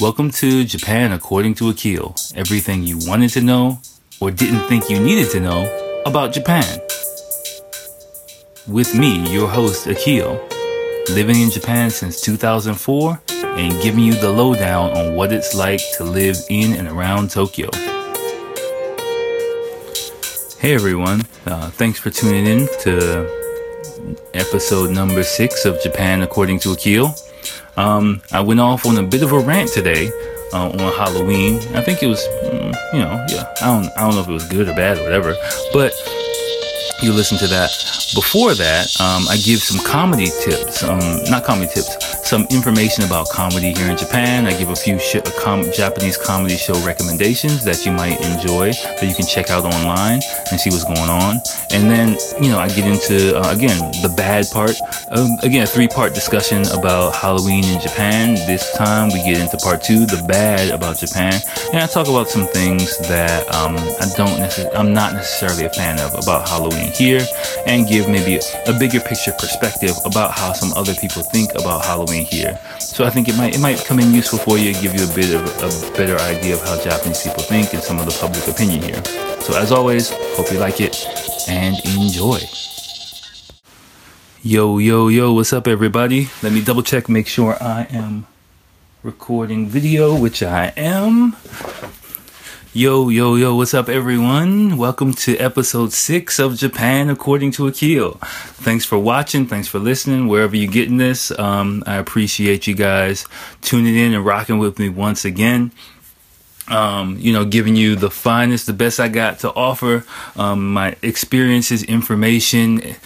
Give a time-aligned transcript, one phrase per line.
[0.00, 2.16] Welcome to Japan According to Akil.
[2.34, 3.78] Everything you wanted to know
[4.18, 6.64] or didn't think you needed to know about Japan.
[8.66, 10.44] With me, your host, Akil,
[11.10, 16.02] living in Japan since 2004 and giving you the lowdown on what it's like to
[16.02, 17.70] live in and around Tokyo.
[20.58, 23.30] Hey everyone, uh, thanks for tuning in to
[24.34, 27.14] episode number six of Japan According to Akil.
[27.76, 30.10] Um, I went off on a bit of a rant today
[30.52, 31.56] uh, on Halloween.
[31.74, 33.52] I think it was, mm, you know, yeah.
[33.60, 35.34] I don't, I don't know if it was good or bad or whatever,
[35.72, 35.92] but
[37.02, 37.70] you listen to that.
[38.14, 43.28] Before that, um, I give some comedy tips, um, not comedy tips, some information about
[43.28, 44.46] comedy here in Japan.
[44.46, 49.04] I give a few sh- com- Japanese comedy show recommendations that you might enjoy that
[49.04, 51.40] you can check out online and see what's going on.
[51.70, 54.76] And then, you know, I get into, uh, again, the bad part.
[55.10, 58.34] Um, again, a three part discussion about Halloween in Japan.
[58.46, 61.34] This time we get into part two, the bad about Japan.
[61.72, 65.70] And I talk about some things that um, I don't necessarily, I'm not necessarily a
[65.70, 67.26] fan of about Halloween here
[67.66, 72.13] and give maybe a bigger picture perspective about how some other people think about Halloween
[72.22, 72.58] here.
[72.78, 75.14] So I think it might it might come in useful for you, give you a
[75.14, 78.46] bit of a better idea of how Japanese people think and some of the public
[78.46, 79.02] opinion here.
[79.40, 80.94] So as always, hope you like it
[81.48, 82.40] and enjoy.
[84.42, 86.28] Yo, yo, yo, what's up, everybody?
[86.42, 88.26] Let me double check, make sure I am
[89.02, 91.34] recording video, which I am.
[92.76, 94.76] Yo, yo, yo, what's up, everyone?
[94.76, 98.14] Welcome to episode six of Japan According to Akil.
[98.14, 99.46] Thanks for watching.
[99.46, 101.30] Thanks for listening, wherever you're getting this.
[101.38, 103.28] Um, I appreciate you guys
[103.60, 105.70] tuning in and rocking with me once again.
[106.66, 110.96] Um, you know, giving you the finest, the best I got to offer, um, my
[111.00, 112.96] experiences, information,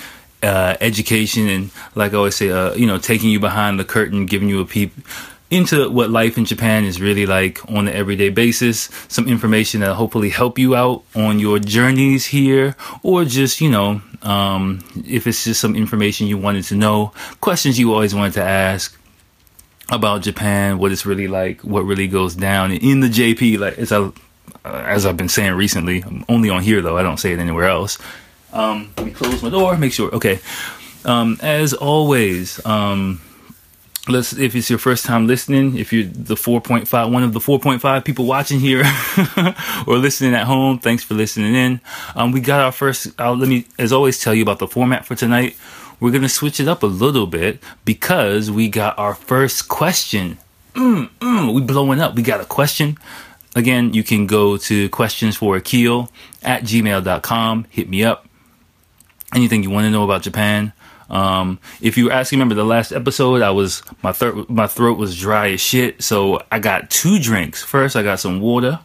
[0.42, 4.24] uh, education, and like I always say, uh, you know, taking you behind the curtain,
[4.24, 4.94] giving you a peep
[5.50, 8.90] into what life in Japan is really like on an everyday basis.
[9.08, 14.02] Some information that hopefully help you out on your journeys here, or just you know,
[14.22, 18.42] um, if it's just some information you wanted to know, questions you always wanted to
[18.42, 18.94] ask
[19.90, 23.58] about Japan, what it's really like, what really goes down in the JP.
[23.58, 24.10] Like as I
[24.64, 26.98] as I've been saying recently, I'm only on here though.
[26.98, 27.98] I don't say it anywhere else.
[28.52, 29.76] Um, let me close my door.
[29.78, 30.14] Make sure.
[30.14, 30.40] Okay.
[31.04, 32.64] Um, as always.
[32.66, 33.20] Um,
[34.08, 38.04] let's if it's your first time listening if you're the 4.5 one of the 4.5
[38.04, 38.82] people watching here
[39.86, 41.80] or listening at home thanks for listening in.
[42.14, 45.04] Um, we got our first uh, let me as always tell you about the format
[45.04, 45.56] for tonight.
[46.00, 50.38] We're gonna switch it up a little bit because we got our first question.
[50.74, 52.14] Mm, mm, we blowing up.
[52.14, 52.98] We got a question.
[53.56, 56.10] Again you can go to questions for akil
[56.42, 58.26] at gmail.com hit me up.
[59.34, 60.72] Anything you want to know about japan
[61.10, 65.18] um, if you asking, remember the last episode, I was my throat my throat was
[65.18, 67.62] dry as shit, so I got two drinks.
[67.62, 68.80] First, I got some water.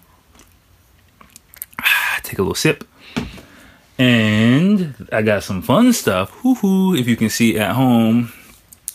[2.23, 2.85] Take a little sip,
[3.99, 6.29] and I got some fun stuff.
[6.29, 6.95] Hoo hoo!
[6.95, 8.31] If you can see at home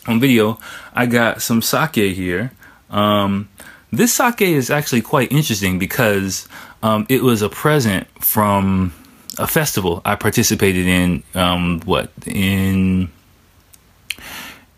[0.06, 0.58] on video,
[0.94, 2.52] I got some sake here.
[2.88, 3.50] Um,
[3.92, 6.48] this sake is actually quite interesting because
[6.82, 8.94] um, it was a present from
[9.36, 11.22] a festival I participated in.
[11.34, 13.10] Um, what in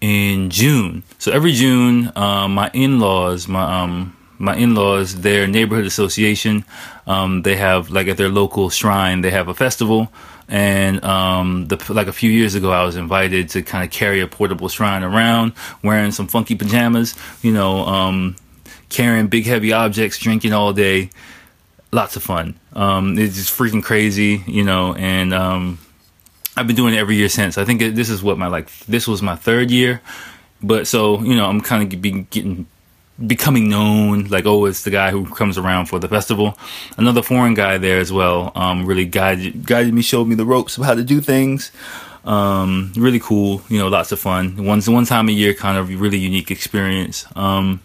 [0.00, 1.02] in June.
[1.18, 6.64] So every June, um, my in-laws, my um, my in-laws, their neighborhood association,
[7.06, 10.10] um, they have like at their local shrine, they have a festival.
[10.48, 14.20] And um, the, like a few years ago, I was invited to kind of carry
[14.20, 15.52] a portable shrine around,
[15.84, 18.34] wearing some funky pajamas, you know, um,
[18.88, 21.10] carrying big heavy objects, drinking all day.
[21.92, 22.58] Lots of fun.
[22.72, 25.32] Um, it's just freaking crazy, you know, and
[26.60, 27.56] I've been doing it every year since.
[27.56, 30.02] I think this is what my like this was my third year,
[30.62, 32.66] but so you know I'm kind of be getting
[33.26, 36.58] becoming known like oh it's the guy who comes around for the festival.
[36.98, 38.52] Another foreign guy there as well.
[38.54, 41.72] Um, really guided guided me, showed me the ropes of how to do things.
[42.26, 44.62] Um, really cool, you know, lots of fun.
[44.62, 47.24] Once one time a year, kind of really unique experience.
[47.34, 47.80] Um,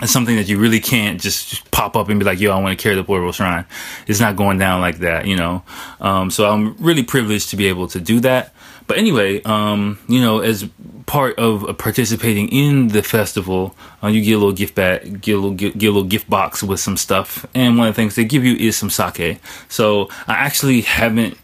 [0.00, 2.60] it's something that you really can't just, just, pop up and be like, yo, I
[2.60, 3.64] want to carry the portable shrine.
[4.06, 5.62] It's not going down like that, you know?
[6.00, 8.52] Um, so I'm really privileged to be able to do that.
[8.88, 10.68] But anyway, um, you know, as
[11.06, 15.36] part of participating in the festival, uh, you get a little gift bag, get a
[15.36, 17.46] little, get, get a little gift box with some stuff.
[17.54, 19.40] And one of the things they give you is some sake.
[19.68, 21.38] So I actually haven't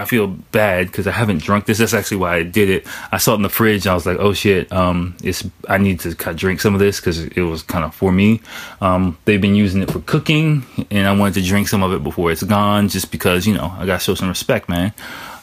[0.00, 1.78] I feel bad because I haven't drunk this.
[1.78, 2.86] That's actually why I did it.
[3.12, 3.86] I saw it in the fridge.
[3.86, 7.24] I was like, oh shit, um, it's I need to drink some of this because
[7.24, 8.40] it was kind of for me.
[8.80, 12.02] Um, they've been using it for cooking, and I wanted to drink some of it
[12.02, 14.92] before it's gone, just because you know I gotta show some respect, man.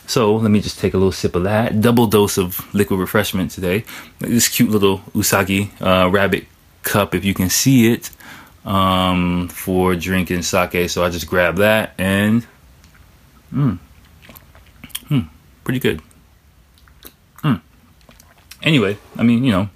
[0.07, 1.81] So let me just take a little sip of that.
[1.81, 3.83] Double dose of liquid refreshment today.
[4.19, 6.45] This cute little usagi uh, rabbit
[6.83, 8.09] cup, if you can see it.
[8.67, 12.45] um, for drinking sake, so I just grabbed that and,
[13.53, 13.79] mm,
[15.67, 16.01] pretty good.
[17.41, 17.55] Hmm.
[18.63, 19.69] Anyway, I mean, you know,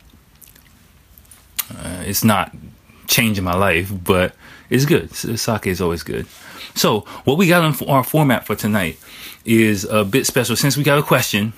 [1.69, 2.55] uh, it's not
[3.07, 4.33] changing my life, but
[4.69, 5.13] it's good.
[5.13, 6.27] Sake is always good.
[6.75, 8.99] So, what we got on our format for tonight
[9.43, 11.51] is a bit special since we got a question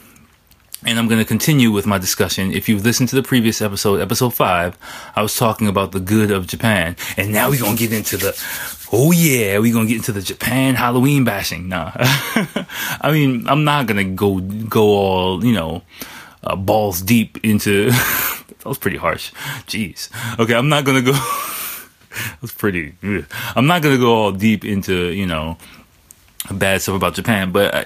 [0.86, 2.52] and I'm going to continue with my discussion.
[2.52, 4.78] If you've listened to the previous episode, episode five,
[5.16, 6.96] I was talking about the good of Japan.
[7.18, 8.34] And now we're going to get into the,
[8.92, 11.70] oh yeah, we're going to get into the Japan Halloween bashing.
[11.70, 11.92] Nah.
[11.96, 15.84] I mean, I'm not going to go, go all, you know,
[16.44, 19.32] uh, balls deep into, that was pretty harsh.
[19.68, 20.10] Jeez.
[20.40, 20.56] Okay.
[20.56, 23.26] I'm not going to go, that was pretty, ugh.
[23.56, 25.58] I'm not going to go all deep into, you know,
[26.52, 27.86] bad stuff about Japan, but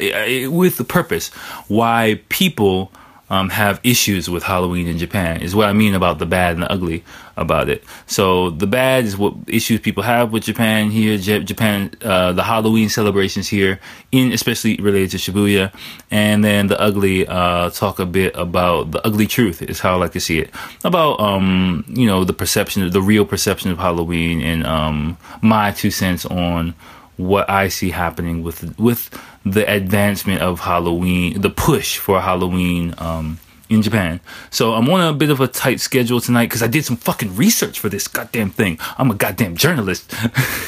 [0.50, 1.30] with the purpose
[1.68, 2.92] why people
[3.30, 6.64] um, have issues with Halloween in Japan is what I mean about the bad and
[6.64, 7.04] the ugly
[7.36, 7.84] about it.
[8.06, 12.44] So the bad is what issues people have with Japan here, J- Japan, uh, the
[12.44, 13.80] Halloween celebrations here,
[14.12, 15.74] in especially related to Shibuya,
[16.10, 17.28] and then the ugly.
[17.28, 20.50] Uh, talk a bit about the ugly truth is how I like to see it
[20.84, 25.92] about um, you know the perception, the real perception of Halloween, and um, my two
[25.92, 26.74] cents on
[27.18, 29.10] what I see happening with with
[29.44, 34.20] the advancement of Halloween, the push for Halloween um, in Japan.
[34.50, 37.36] So I'm on a bit of a tight schedule tonight because I did some fucking
[37.36, 38.80] research for this goddamn thing.
[38.98, 40.14] I'm a goddamn journalist,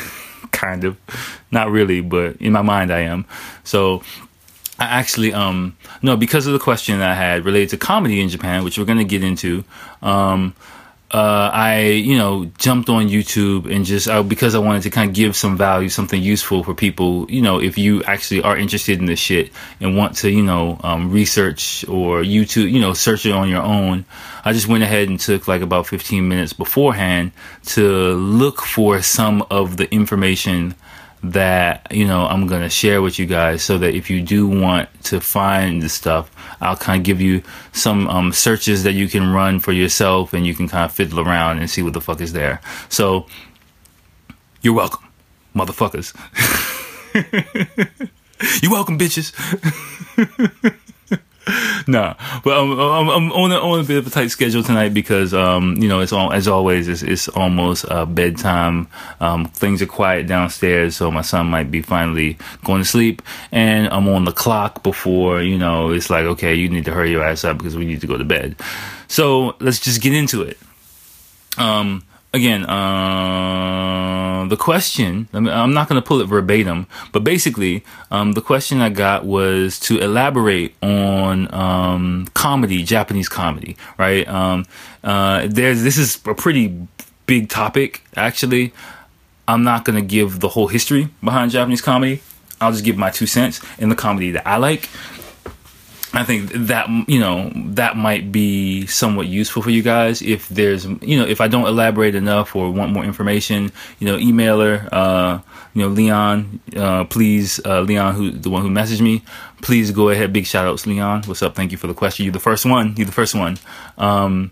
[0.51, 0.97] kind of,
[1.51, 3.25] not really, but in my mind I am.
[3.63, 4.03] So
[4.79, 8.63] I actually um no because of the question I had related to comedy in Japan,
[8.63, 9.63] which we're gonna get into.
[10.01, 10.55] Um,
[11.11, 15.09] uh, I, you know, jumped on YouTube and just uh, because I wanted to kind
[15.09, 18.99] of give some value, something useful for people, you know, if you actually are interested
[18.99, 23.25] in this shit and want to, you know, um, research or YouTube, you know, search
[23.25, 24.05] it on your own.
[24.45, 27.31] I just went ahead and took like about 15 minutes beforehand
[27.67, 30.75] to look for some of the information
[31.23, 34.89] that you know I'm gonna share with you guys, so that if you do want
[35.05, 36.31] to find the stuff,
[36.61, 40.45] I'll kind of give you some um, searches that you can run for yourself, and
[40.45, 42.61] you can kind of fiddle around and see what the fuck is there.
[42.89, 43.25] So
[44.61, 45.07] you're welcome,
[45.55, 46.13] motherfuckers.
[48.61, 49.33] you're welcome, bitches.
[51.89, 52.13] nah,
[52.43, 55.33] but I'm, I'm, I'm, on, a, on a bit of a tight schedule tonight because,
[55.33, 58.87] um, you know, it's all, as always, it's, it's almost uh, bedtime.
[59.19, 63.21] Um, things are quiet downstairs, so my son might be finally going to sleep,
[63.51, 67.11] and I'm on the clock before, you know, it's like, okay, you need to hurry
[67.11, 68.55] your ass up because we need to go to bed.
[69.07, 70.57] So let's just get into it.
[71.57, 72.03] Um,
[72.33, 78.33] again, uh, the question, I am not going to pull it verbatim, but basically, um,
[78.33, 84.27] the question I got was to elaborate on um, comedy, Japanese comedy, right?
[84.27, 84.65] Um,
[85.03, 86.87] uh, there's, this is a pretty
[87.25, 88.73] big topic, actually.
[89.47, 92.21] I'm not going to give the whole history behind Japanese comedy.
[92.61, 94.89] I'll just give my two cents in the comedy that I like.
[96.11, 100.85] I think that you know that might be somewhat useful for you guys if there's
[100.85, 105.39] you know if I don't elaborate enough or want more information you know emailer uh,
[105.75, 109.23] you know Leon uh, please uh, Leon who the one who messaged me
[109.61, 110.33] please go ahead.
[110.33, 111.23] Big shout outs Leon.
[111.23, 111.55] What's up?
[111.55, 112.25] Thank you for the question.
[112.25, 112.95] You're the first one.
[112.97, 113.59] You're the first one.
[113.97, 114.51] Um,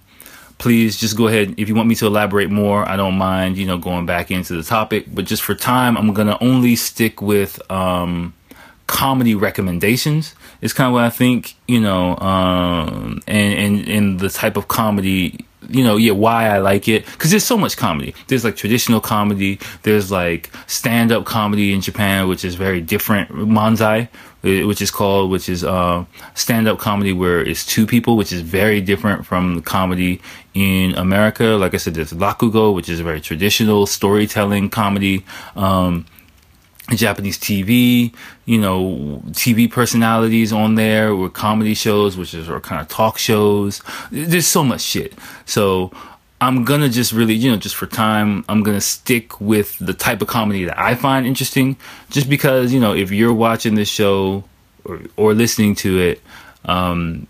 [0.60, 1.56] please just go ahead.
[1.58, 4.56] If you want me to elaborate more I don't mind you know going back into
[4.56, 8.36] the topic but just for time I'm gonna only stick with um,
[8.86, 14.30] comedy recommendations is kind of what I think, you know, um, and, and, and the
[14.30, 17.06] type of comedy, you know, yeah, why I like it.
[17.18, 18.16] Cause there's so much comedy.
[18.28, 19.60] There's like traditional comedy.
[19.84, 23.30] There's like stand up comedy in Japan, which is very different.
[23.30, 24.08] Manzai,
[24.42, 28.42] which is called, which is, uh, stand up comedy where it's two people, which is
[28.42, 30.22] very different from the comedy
[30.54, 31.44] in America.
[31.44, 35.26] Like I said, there's Rakugo, which is a very traditional storytelling comedy.
[35.56, 36.06] Um,
[36.96, 38.14] Japanese TV,
[38.46, 43.18] you know, TV personalities on there or comedy shows, which is or kind of talk
[43.18, 43.82] shows.
[44.12, 45.14] There's so much shit.
[45.46, 45.92] So
[46.40, 50.22] I'm gonna just really, you know, just for time, I'm gonna stick with the type
[50.22, 51.76] of comedy that I find interesting.
[52.10, 54.44] Just because, you know, if you're watching this show
[54.86, 56.22] or, or listening to it,
[56.66, 57.28] um,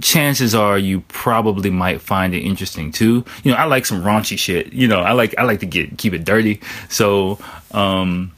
[0.00, 3.24] chances are you probably might find it interesting too.
[3.42, 4.72] You know, I like some raunchy shit.
[4.72, 6.60] You know, I like I like to get keep it dirty.
[6.88, 7.38] So,
[7.72, 8.32] um,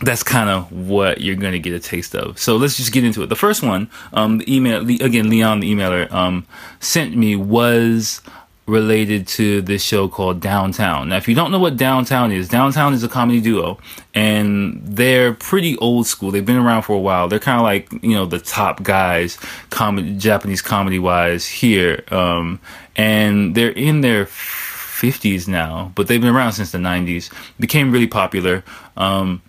[0.00, 2.38] that's kind of what you're going to get a taste of.
[2.38, 3.26] So let's just get into it.
[3.26, 6.46] The first one, um, the email, again, Leon, the emailer, um,
[6.80, 8.20] sent me was
[8.68, 11.08] related to this show called Downtown.
[11.08, 13.78] Now, if you don't know what Downtown is, Downtown is a comedy duo
[14.14, 16.30] and they're pretty old school.
[16.30, 17.28] They've been around for a while.
[17.28, 19.36] They're kind of like, you know, the top guys,
[19.70, 22.04] comedy, Japanese comedy wise here.
[22.10, 22.60] Um,
[22.94, 27.32] and they're in their 50s now, but they've been around since the 90s.
[27.58, 28.64] Became really popular.
[28.98, 29.40] Um,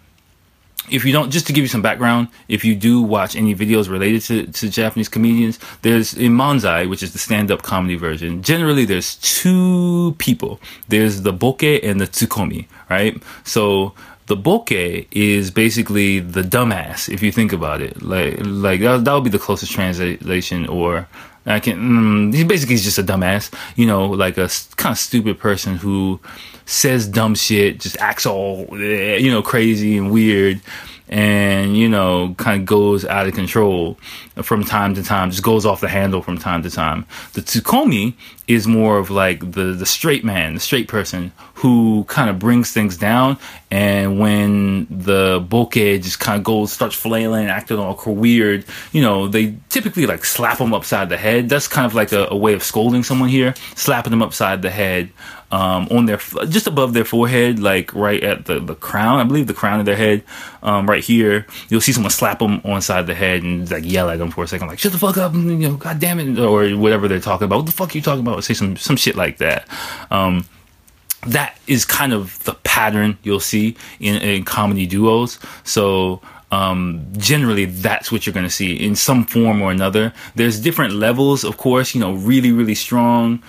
[0.91, 3.89] if you don't, just to give you some background, if you do watch any videos
[3.89, 8.43] related to, to Japanese comedians, there's in Manzai, which is the stand-up comedy version.
[8.43, 10.59] Generally, there's two people.
[10.87, 13.21] There's the boke and the tsukkomi, right?
[13.43, 13.93] So
[14.27, 18.01] the boke is basically the dumbass, if you think about it.
[18.01, 21.07] Like, like that, that would be the closest translation, or
[21.49, 21.77] I can.
[21.77, 25.75] Mm, he basically is just a dumbass, you know, like a kind of stupid person
[25.75, 26.19] who
[26.65, 30.61] says dumb shit, just acts all, eh, you know, crazy and weird
[31.09, 33.97] and you know kind of goes out of control
[34.43, 38.13] from time to time just goes off the handle from time to time the tsukkomi
[38.49, 42.71] is more of like the the straight man the straight person who kind of brings
[42.71, 43.37] things down
[43.69, 49.27] and when the boke just kind of goes starts flailing acting all weird you know
[49.27, 52.53] they typically like slap them upside the head that's kind of like a, a way
[52.53, 55.11] of scolding someone here slapping them upside the head
[55.51, 59.19] um, on their just above their forehead, like right at the, the crown.
[59.19, 60.23] I believe the crown of their head,
[60.61, 61.47] um, right here.
[61.69, 64.43] You'll see someone slap them on side the head and like yell at them for
[64.43, 67.19] a second, like "Shut the fuck up!" you know, God damn it, or whatever they're
[67.19, 67.57] talking about.
[67.57, 68.38] What the fuck are you talking about?
[68.41, 69.67] Say some some shit like that.
[70.11, 70.45] Um,
[71.27, 75.37] that is kind of the pattern you'll see in, in comedy duos.
[75.63, 80.13] So um, generally that's what you're going to see in some form or another.
[80.35, 83.43] There's different levels, of course, you know, really, really strong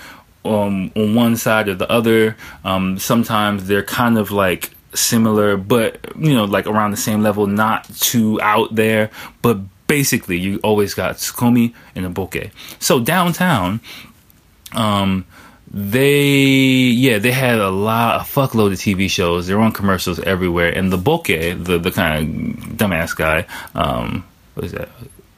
[0.45, 2.37] um, on one side or the other.
[2.65, 7.47] Um, sometimes they're kind of like similar, but you know, like around the same level,
[7.47, 9.11] not too out there.
[9.43, 12.51] But basically, you always got Tsukkomi and a Boke.
[12.79, 13.81] So downtown,
[14.75, 15.27] um,
[15.73, 19.47] they yeah they had a lot a fuckload of TV shows.
[19.47, 24.25] They're on commercials everywhere, and the Boke, the the kind of dumbass guy, um,
[24.55, 24.89] what is that?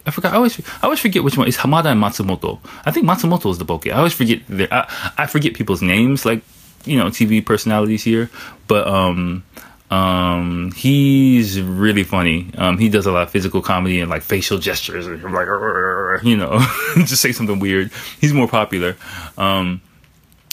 [0.07, 0.33] I forgot.
[0.33, 2.59] I always I always forget which one is Hamada and Matsumoto.
[2.85, 3.87] I think Matsumoto is the boke.
[3.87, 4.41] I always forget.
[4.49, 6.43] Their, I, I forget people's names, like
[6.85, 8.31] you know, TV personalities here.
[8.67, 9.45] But um,
[9.93, 12.51] um, he's really funny.
[12.57, 15.47] Um, he does a lot of physical comedy and like facial gestures, like
[16.25, 16.59] you know,
[17.05, 17.93] just say something weird.
[18.19, 18.97] He's more popular.
[19.37, 19.83] Um,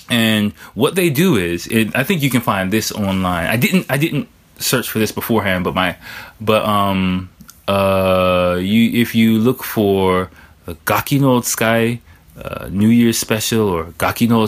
[0.10, 3.48] and what they do is, it, I think you can find this online.
[3.48, 4.28] I didn't I didn't
[4.58, 5.96] search for this beforehand, but my
[6.42, 7.30] but um
[7.66, 10.30] uh, you if you look for
[10.66, 12.02] the Gaki no Otsukai
[12.36, 14.44] uh, New Year's special or Gaki no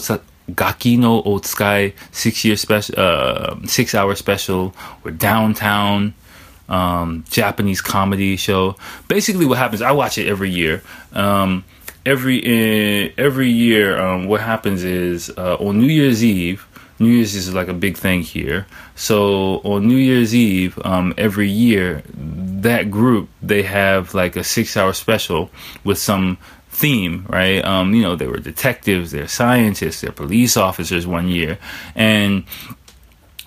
[0.55, 6.13] Gaki no Otsukai six year special, uh, six hour special or downtown
[6.69, 8.75] um, Japanese comedy show.
[9.07, 9.81] Basically, what happens?
[9.81, 10.81] I watch it every year.
[11.13, 11.63] Um,
[12.05, 16.67] every uh, every year, um, what happens is uh, on New Year's Eve.
[16.99, 18.67] New Year's is like a big thing here.
[18.95, 24.93] So on New Year's Eve, um, every year, that group they have like a six-hour
[24.93, 25.49] special
[25.83, 26.37] with some
[26.71, 27.63] theme, right?
[27.63, 31.59] Um, you know, they were detectives, they're scientists, they're police officers one year,
[31.95, 32.45] and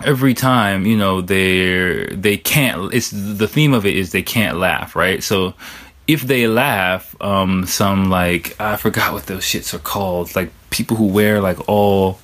[0.03, 2.93] every time, you know, they they can't.
[2.93, 5.23] It's the theme of it is they can't laugh, right?
[5.23, 5.53] So
[6.07, 10.97] if they laugh, um, some like I forgot what those shits are called, like people
[10.97, 12.19] who wear like all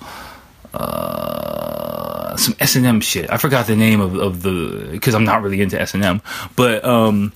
[0.74, 3.30] uh, some S and M shit.
[3.32, 6.22] I forgot the name of, of the because I'm not really into S and M,
[6.56, 7.34] but um,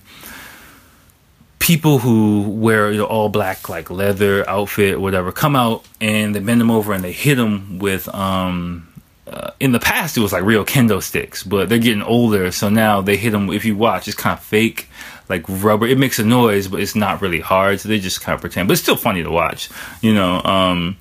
[1.66, 6.38] people who wear you know, all black like leather outfit, whatever, come out and they
[6.38, 8.88] bend them over and they hit them with um.
[9.26, 12.68] Uh, in the past, it was like real kendo sticks, but they're getting older, so
[12.68, 13.50] now they hit them.
[13.50, 14.88] If you watch, it's kind of fake,
[15.28, 15.84] like rubber.
[15.84, 18.68] It makes a noise, but it's not really hard, so they just kind of pretend.
[18.68, 19.68] But it's still funny to watch,
[20.00, 20.40] you know.
[20.44, 20.96] Um,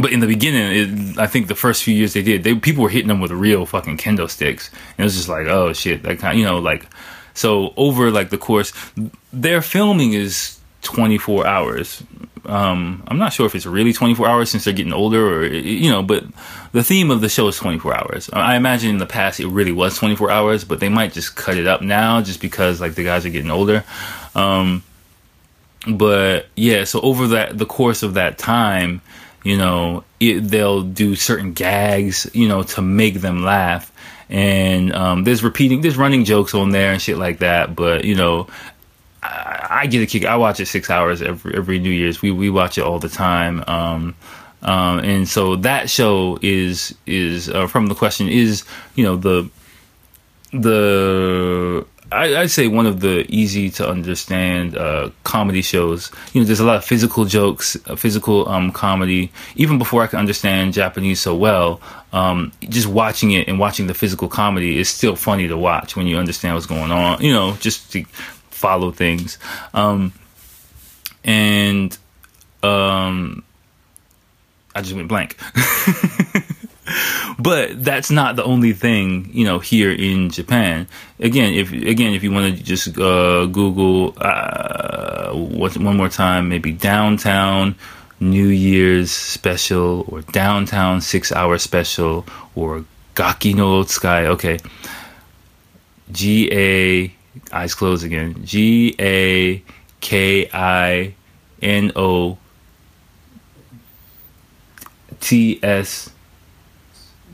[0.00, 2.82] but in the beginning, it, I think the first few years they did, they people
[2.82, 6.02] were hitting them with real fucking kendo sticks, and it was just like, oh shit,
[6.04, 6.86] that kind, you know, like.
[7.36, 8.72] So over like the course,
[9.40, 12.02] their filming is 24 hours.
[12.46, 15.90] Um, I'm not sure if it's really 24 hours since they're getting older, or you
[15.90, 16.24] know, but
[16.72, 18.30] the theme of the show is 24 hours.
[18.32, 21.56] I imagine in the past it really was 24 hours, but they might just cut
[21.56, 23.84] it up now just because like the guys are getting older.
[24.34, 24.82] Um,
[25.88, 29.00] but yeah, so over that the course of that time
[29.44, 33.92] you know it, they'll do certain gags you know to make them laugh
[34.30, 38.16] and um, there's repeating there's running jokes on there and shit like that but you
[38.16, 38.48] know
[39.24, 42.50] I, get a kick i watch it six hours every every new year's we, we
[42.50, 44.14] watch it all the time um,
[44.62, 48.64] um, and so that show is is uh, from the question is
[48.94, 49.48] you know the
[50.52, 56.12] the I, would say one of the easy to understand uh, comedy shows.
[56.32, 59.32] You know, there's a lot of physical jokes, uh, physical um, comedy.
[59.56, 61.80] Even before I could understand Japanese so well,
[62.12, 66.06] um, just watching it and watching the physical comedy is still funny to watch when
[66.06, 67.20] you understand what's going on.
[67.20, 68.04] You know, just to
[68.54, 69.38] follow things.
[69.74, 70.12] Um,
[71.24, 71.96] and
[72.62, 73.42] um,
[74.74, 75.36] I just went blank.
[77.38, 80.86] but that's not the only thing you know here in Japan.
[81.18, 86.72] Again, if again if you want to just uh, Google uh, one more time, maybe
[86.72, 87.74] downtown
[88.20, 92.84] New Year's special or downtown six hour special or
[93.14, 94.26] Gaki no Tsukai.
[94.26, 94.58] Okay,
[96.12, 98.44] G A eyes closed again.
[98.44, 99.62] G A
[100.00, 101.14] K I
[101.62, 102.38] N O
[105.20, 106.10] T S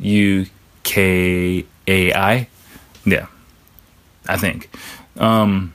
[0.01, 0.47] U
[0.83, 2.49] K A I.
[3.05, 3.27] Yeah,
[4.29, 4.71] I think.
[5.17, 5.73] Um,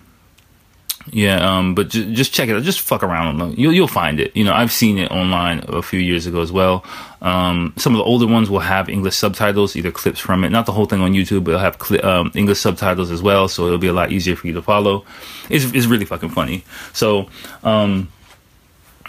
[1.12, 2.64] yeah, um, but j- just check it out.
[2.64, 3.58] Just fuck around.
[3.58, 4.36] You'll you'll find it.
[4.36, 6.84] You know, I've seen it online a few years ago as well.
[7.26, 10.68] Um, some of the older ones will have English subtitles, either clips from it, not
[10.68, 13.48] the whole thing on YouTube, but it'll have cli- um, English subtitles as well.
[13.48, 15.04] So it'll be a lot easier for you to follow.
[15.50, 16.64] It's it's really fucking funny.
[16.94, 17.28] So,
[17.64, 18.10] um,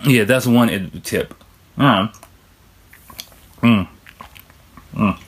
[0.07, 1.35] yeah, that's one ed- tip.
[1.77, 2.09] Uh,
[3.61, 3.87] mm,
[4.95, 5.19] mm.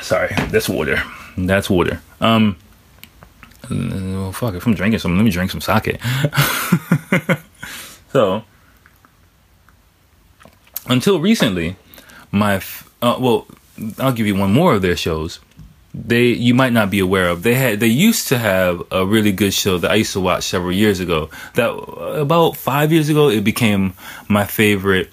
[0.02, 1.02] Sorry, that's water.
[1.38, 2.02] That's water.
[2.20, 2.58] Um.
[3.70, 5.98] Well, fuck, if I'm drinking something, let me drink some sake.
[8.12, 8.44] so,
[10.88, 11.76] until recently,
[12.30, 12.60] my
[13.02, 13.46] uh, well,
[13.98, 15.40] I'll give you one more of their shows.
[15.94, 17.42] They you might not be aware of.
[17.42, 20.44] They had they used to have a really good show that I used to watch
[20.44, 21.30] several years ago.
[21.54, 23.94] That about five years ago, it became
[24.28, 25.10] my favorite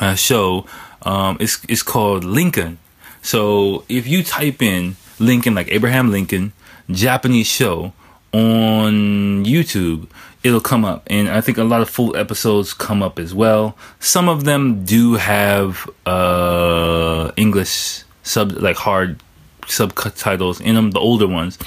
[0.00, 0.66] uh, show.
[1.02, 2.78] Um, it's it's called Lincoln.
[3.22, 6.52] So if you type in Lincoln, like Abraham Lincoln,
[6.90, 7.92] Japanese show
[8.32, 10.08] on YouTube,
[10.42, 11.02] it'll come up.
[11.06, 13.76] And I think a lot of full episodes come up as well.
[13.98, 19.22] Some of them do have uh, English sub, like hard
[19.66, 21.58] subtitles in them, the older ones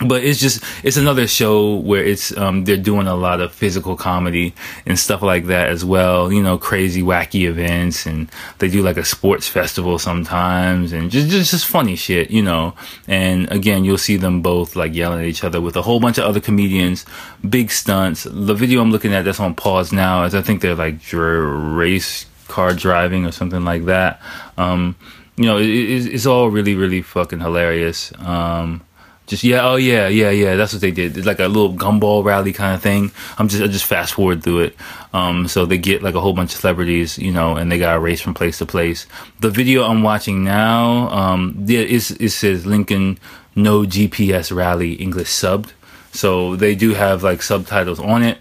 [0.00, 3.94] but it's just it's another show where it's um, they're doing a lot of physical
[3.94, 4.52] comedy
[4.86, 8.04] and stuff like that as well you know crazy wacky events.
[8.04, 12.42] And they do like a sports festival sometimes and just just, just funny shit you
[12.42, 12.74] know.
[13.06, 16.18] And again you'll see them both like yelling at each other with a whole bunch
[16.18, 17.06] of other comedians.
[17.48, 18.24] Big stunts.
[18.24, 22.26] The video i'm looking at that's on pause now is i think they're like race
[22.48, 24.20] car driving or something like that.
[24.58, 24.96] Um,
[25.36, 28.12] you know it, it's all really really fucking hilarious.
[28.18, 28.82] Um,
[29.26, 30.56] just yeah, oh yeah, yeah, yeah.
[30.56, 31.16] That's what they did.
[31.16, 33.10] It's like a little gumball rally kind of thing.
[33.38, 34.76] I'm just I just fast forward through it.
[35.14, 37.94] Um, so they get like a whole bunch of celebrities, you know, and they got
[37.94, 39.06] to race from place to place.
[39.40, 43.18] The video I'm watching now, um, yeah, it says Lincoln
[43.54, 45.70] No GPS Rally English subbed.
[46.12, 48.38] So they do have like subtitles on it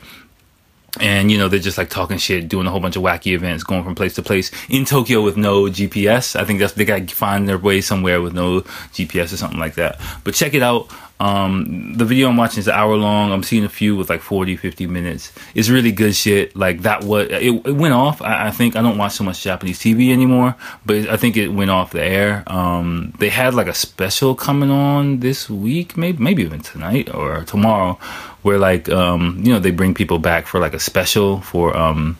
[0.99, 3.63] and you know they're just like talking shit doing a whole bunch of wacky events
[3.63, 4.51] going from place to place.
[4.69, 8.33] In tokyo with no gps i think that's they gotta find their way somewhere with
[8.33, 8.61] no
[8.93, 9.99] gps or something like that.
[10.23, 13.31] But check it out um, the video i'm watching is an hour long.
[13.31, 15.31] I'm seeing a few with like 40 50 minutes.
[15.55, 16.55] It's really good shit.
[16.55, 18.75] Like that what it, it went off I, I, think.
[18.75, 22.03] I don't watch so much japanese tv anymore but i think it went off the
[22.03, 22.43] air.
[22.47, 27.43] Um, they had like a special coming on this week maybe maybe even tonight or
[27.43, 27.97] tomorrow
[28.41, 32.17] where like um, you know they bring people back for like a special for um,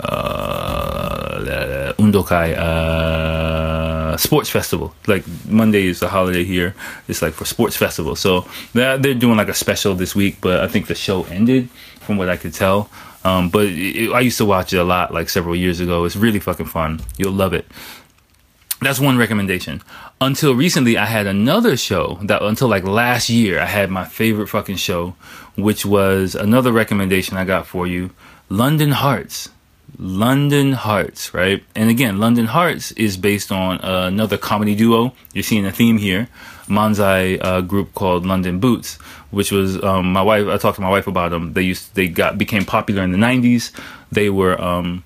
[0.00, 3.67] uh, Undokai uh,
[4.18, 4.94] sports festival.
[5.06, 6.74] Like Monday is a holiday here.
[7.08, 8.16] It's like for sports festival.
[8.16, 11.70] So they're, they're doing like a special this week, but I think the show ended
[12.00, 12.90] from what I could tell.
[13.24, 16.04] Um, but it, I used to watch it a lot, like several years ago.
[16.04, 17.00] It's really fucking fun.
[17.16, 17.66] You'll love it.
[18.80, 19.82] That's one recommendation.
[20.20, 24.46] Until recently, I had another show that until like last year, I had my favorite
[24.48, 25.16] fucking show,
[25.56, 28.10] which was another recommendation I got for you
[28.48, 29.48] London Hearts.
[29.96, 31.64] London Hearts, right?
[31.74, 35.14] And again, London Hearts is based on uh, another comedy duo.
[35.32, 36.28] You're seeing a theme here.
[36.66, 38.96] Manzai uh, group called London Boots,
[39.30, 40.46] which was um, my wife.
[40.46, 41.54] I talked to my wife about them.
[41.54, 43.72] They used they got became popular in the '90s.
[44.12, 45.02] They were um,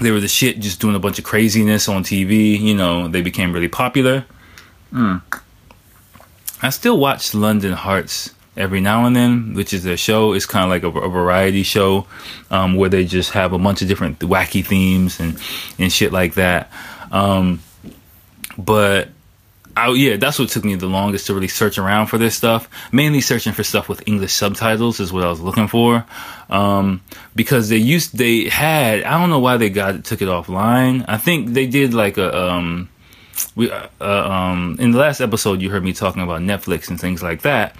[0.00, 2.58] they were the shit, just doing a bunch of craziness on TV.
[2.58, 4.24] You know, they became really popular.
[4.92, 5.22] Mm.
[6.62, 10.32] I still watch London Hearts every now and then, which is a show.
[10.32, 12.06] It's kind of like a, a variety show
[12.50, 15.38] um, where they just have a bunch of different wacky themes and
[15.78, 16.70] and shit like that.
[17.10, 17.60] Um,
[18.58, 19.08] but
[19.76, 22.68] I, yeah, that's what took me the longest to really search around for this stuff.
[22.92, 26.04] Mainly searching for stuff with English subtitles is what I was looking for,
[26.48, 27.00] um,
[27.34, 31.04] because they used they had I don't know why they got took it offline.
[31.08, 32.88] I think they did like a um,
[33.54, 37.22] we uh, um, in the last episode you heard me talking about Netflix and things
[37.22, 37.76] like that.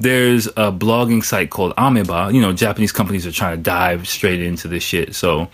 [0.00, 2.32] There's a blogging site called Ameba.
[2.32, 5.48] You know, Japanese companies are trying to dive straight into this shit, so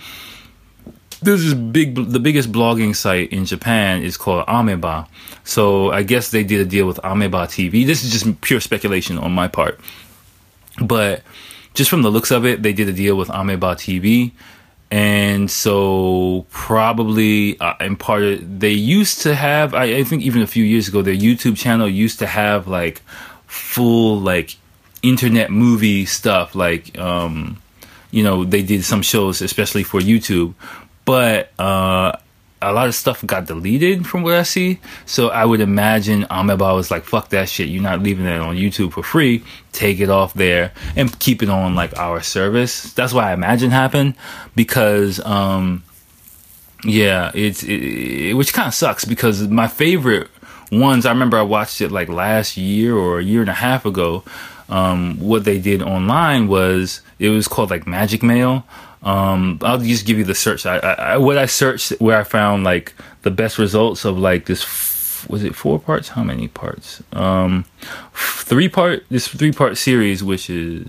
[1.22, 5.06] this big the biggest blogging site in Japan is called Ameba.
[5.44, 7.86] So I guess they did a deal with Ameba TV.
[7.86, 9.78] This is just pure speculation on my part.
[10.80, 11.22] But
[11.74, 14.32] just from the looks of it, they did a deal with Ameba TV
[14.90, 20.46] and so probably uh, in part they used to have I, I think even a
[20.46, 23.02] few years ago their youtube channel used to have like
[23.50, 24.56] full like
[25.02, 27.60] internet movie stuff like um
[28.10, 30.54] you know they did some shows especially for youtube
[31.04, 32.12] but uh
[32.62, 34.80] a lot of stuff got deleted from what I see.
[35.06, 37.68] So I would imagine Ameba was like, fuck that shit.
[37.68, 39.42] You're not leaving it on YouTube for free.
[39.72, 42.92] Take it off there and keep it on like our service.
[42.92, 44.14] That's why I imagine happened
[44.54, 45.84] because, um,
[46.84, 50.28] yeah, it's, it, it, which kind of sucks because my favorite
[50.70, 53.84] ones, I remember I watched it like last year or a year and a half
[53.84, 54.24] ago.
[54.68, 58.64] Um, what they did online was it was called like Magic Mail
[59.02, 60.66] um, I'll just give you the search.
[60.66, 64.62] I, I, what I searched where I found like the best results of like this.
[64.62, 66.08] F- was it four parts?
[66.08, 67.02] How many parts?
[67.12, 67.66] Um,
[68.12, 69.04] three part.
[69.10, 70.84] This three part series, which is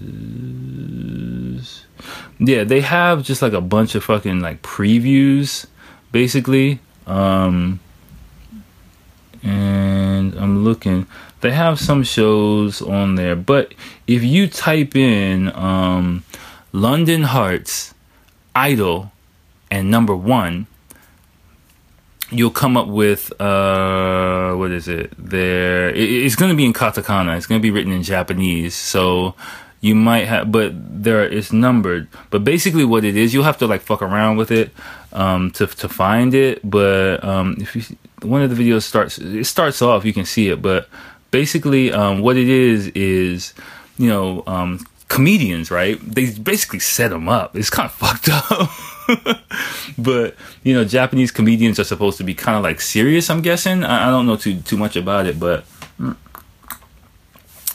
[2.40, 5.66] yeah, they have just like a bunch of fucking like previews,
[6.12, 6.80] basically.
[7.08, 7.80] Um,
[9.44, 11.08] and I'm looking.
[11.42, 13.74] They have some shows on there, but
[14.08, 16.24] if you type in um,
[16.72, 17.94] London Hearts
[18.56, 19.12] idol
[19.72, 20.68] and number one,
[22.32, 25.14] you'll come up with uh, what is it?
[25.18, 27.38] There, it, it's going to be in katakana.
[27.38, 28.74] It's going to be written in Japanese.
[28.76, 29.36] So
[29.82, 32.08] you might have, but there it's numbered.
[32.30, 34.72] But basically, what it is, you'll have to like fuck around with it
[35.12, 36.62] um, to to find it.
[36.64, 40.50] But um, if you one of the videos starts, it starts off, you can see
[40.50, 40.62] it.
[40.62, 40.90] But
[41.32, 43.54] basically, um, what it is is
[43.98, 46.00] you know um, comedians, right?
[46.02, 47.56] They basically set them up.
[47.56, 48.70] It's kind of fucked up.
[49.98, 53.30] but you know, Japanese comedians are supposed to be kind of like serious.
[53.30, 53.84] I'm guessing.
[53.84, 55.66] I, I, don't know too too much about it, but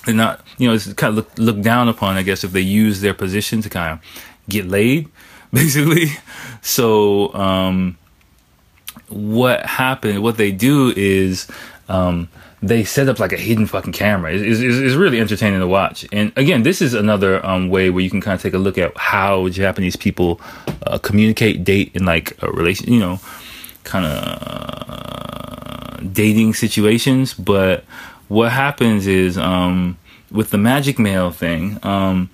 [0.04, 0.44] they're not.
[0.58, 2.16] You know, it's kind of look, looked down upon.
[2.16, 4.00] I guess if they use their position to kind of
[4.48, 5.08] get laid,
[5.52, 6.06] basically.
[6.62, 7.98] So, um,
[9.08, 10.22] what happened?
[10.22, 11.46] What they do is.
[11.88, 12.28] Um,
[12.62, 14.32] they set up like a hidden fucking camera.
[14.32, 16.06] It's, it's, it's really entertaining to watch.
[16.10, 18.78] And again, this is another um, way where you can kind of take a look
[18.78, 20.40] at how Japanese people
[20.86, 23.20] uh, communicate, date, and like a relation, you know,
[23.84, 27.34] kind of uh, dating situations.
[27.34, 27.84] But
[28.28, 29.98] what happens is um,
[30.30, 32.30] with the magic mail thing, um,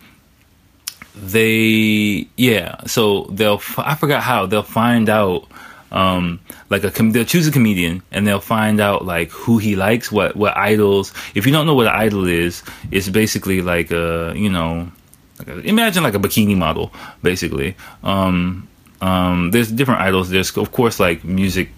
[1.15, 5.47] they yeah, so they'll I forgot how they'll find out
[5.93, 10.11] um, like a they'll choose a comedian and they'll find out like who he likes,
[10.11, 11.13] what what idols.
[11.35, 14.91] If you don't know what an idol is, it's basically like a you know,
[15.39, 17.77] like a, imagine like a bikini model, basically.
[18.03, 18.69] Um,
[19.03, 20.31] um, there's different idols.
[20.31, 21.69] There's of course like music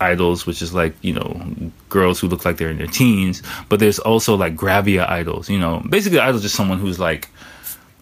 [0.00, 3.42] idols, which is like you know girls who look like they're in their teens.
[3.68, 5.50] But there's also like gravia idols.
[5.50, 7.28] You know, basically idols just someone who's like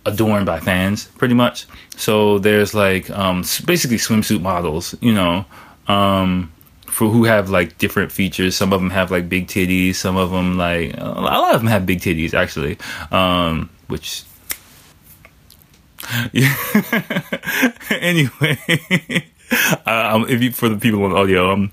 [0.07, 1.66] adorned by fans, pretty much.
[1.97, 5.45] So there's like um, basically swimsuit models, you know,
[5.88, 6.53] um,
[6.87, 8.57] for who have like different features.
[8.57, 9.97] Some of them have like big titties.
[9.97, 12.79] Some of them like a lot of them have big titties actually,
[13.11, 14.23] um, which.
[16.33, 16.55] Yeah.
[17.90, 18.59] anyway,
[19.87, 21.73] um, if you for the people on audio, I'm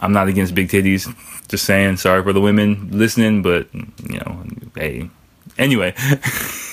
[0.00, 1.12] I'm not against big titties.
[1.48, 4.44] Just saying, sorry for the women listening, but you know,
[4.76, 5.10] hey.
[5.58, 5.94] Anyway.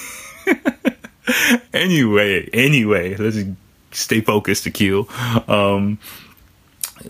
[1.74, 3.38] anyway, anyway, let's
[3.92, 5.08] stay focused Akil.
[5.48, 6.00] Um,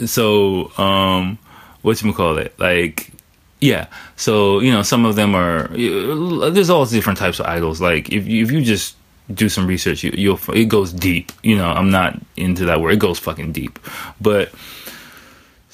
[0.06, 1.38] so, um,
[1.82, 2.58] what you call it?
[2.60, 3.12] Like,
[3.60, 3.88] yeah.
[4.16, 5.68] So you know, some of them are.
[5.70, 7.82] There's all different types of idols.
[7.82, 8.96] Like, if you, if you just
[9.34, 11.32] do some research, you, you'll it goes deep.
[11.44, 12.94] You know, I'm not into that word.
[12.94, 13.80] It goes fucking deep,
[14.22, 14.52] but.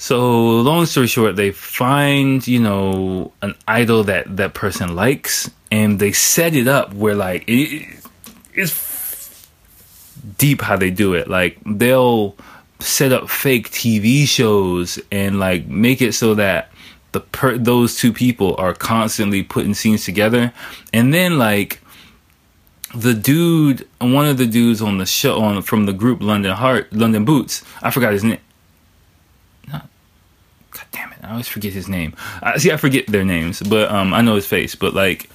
[0.04, 5.98] So long story short, they find you know an idol that that person likes, and
[5.98, 7.88] they set it up where like it,
[8.54, 9.48] it's
[10.38, 11.30] deep how they do it.
[11.30, 12.36] Like they'll
[12.82, 16.70] set up fake TV shows and like make it so that
[17.14, 20.52] the per- those two people are constantly putting scenes together,
[20.92, 21.80] and then like
[22.94, 26.92] the dude, one of the dudes on the show on from the group London Heart,
[26.92, 28.40] London Boots, I forgot his name.
[29.68, 29.88] Not,
[30.72, 32.14] God damn it, I always forget his name.
[32.42, 34.76] I see, I forget their names, but um, I know his face.
[34.76, 35.30] But like,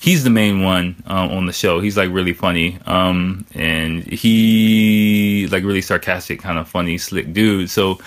[0.00, 1.80] he's the main one um, on the show.
[1.80, 7.70] He's like really funny, um, and he like really sarcastic, kind of funny, slick dude.
[7.70, 7.98] So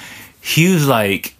[0.41, 1.35] he was like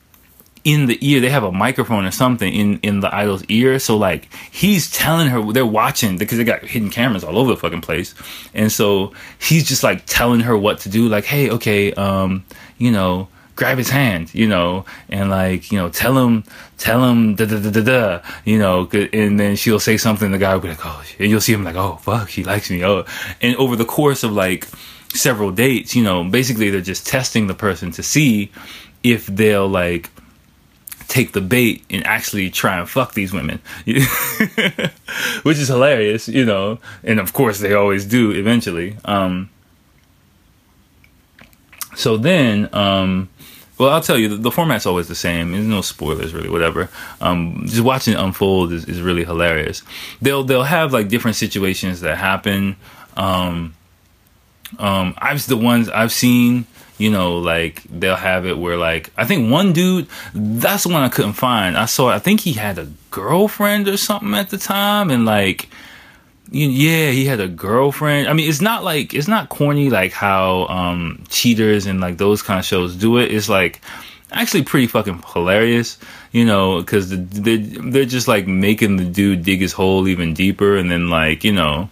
[0.64, 1.22] in the ear.
[1.22, 3.80] They have a microphone or something in in the idol's ear.
[3.80, 7.58] So like he's telling her they're watching because they got hidden cameras all over the
[7.58, 8.14] fucking place,
[8.54, 11.08] and so he's just like telling her what to do.
[11.08, 12.44] Like, hey, okay, um,
[12.78, 16.44] you know grab his hand, you know, and like, you know, tell him,
[16.78, 20.38] tell him, da da da da da, you know, and then she'll say something, the
[20.38, 22.86] guy will be like, oh, and you'll see him like, oh, fuck, he likes me,
[22.86, 23.04] oh,
[23.42, 24.68] and over the course of like
[25.14, 28.52] several dates, you know, basically they're just testing the person to see
[29.04, 30.10] if they'll like
[31.08, 36.78] take the bait and actually try and fuck these women, which is hilarious, you know.
[37.04, 38.98] And of course, they always do eventually.
[39.06, 39.50] Um,
[41.96, 43.30] so then, um,
[43.78, 45.52] well, I'll tell you, the, the, format's always the same.
[45.52, 46.50] There's no spoilers, really.
[46.50, 46.90] Whatever.
[47.22, 49.84] Um, just watching it unfold is, is really hilarious.
[50.22, 52.76] They'll they'll have like different situations that happen.
[53.16, 53.76] Um,
[54.80, 56.66] um, I've the ones I've seen
[56.98, 61.04] you know, like they'll have it where like I think one dude, that's the one
[61.04, 61.78] I couldn't find.
[61.78, 65.70] I saw I think he had a girlfriend or something at the time and like
[66.52, 68.28] yeah, he had a girlfriend.
[68.28, 72.42] I mean, it's not like it's not corny like how um cheaters and like those
[72.42, 73.32] kind of shows do it.
[73.32, 73.82] It's like
[74.32, 75.98] actually pretty fucking hilarious,
[76.32, 80.34] you know, because the, they're they're just like making the dude dig his hole even
[80.34, 81.90] deeper, and then like you know,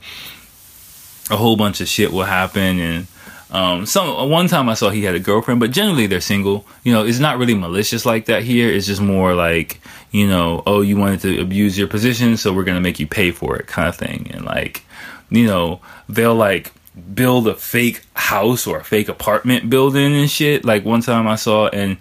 [1.29, 3.07] a whole bunch of shit will happen, and
[3.51, 6.65] um, some one time I saw he had a girlfriend, but generally they're single.
[6.83, 8.69] You know, it's not really malicious like that here.
[8.69, 9.79] It's just more like,
[10.15, 13.31] you know, oh, you wanted to abuse your position, so we're gonna make you pay
[13.31, 14.31] for it, kind of thing.
[14.33, 14.85] And like,
[15.29, 16.71] you know, they'll like
[17.13, 20.63] build a fake house or a fake apartment building and shit.
[20.63, 21.97] Like one time I saw, and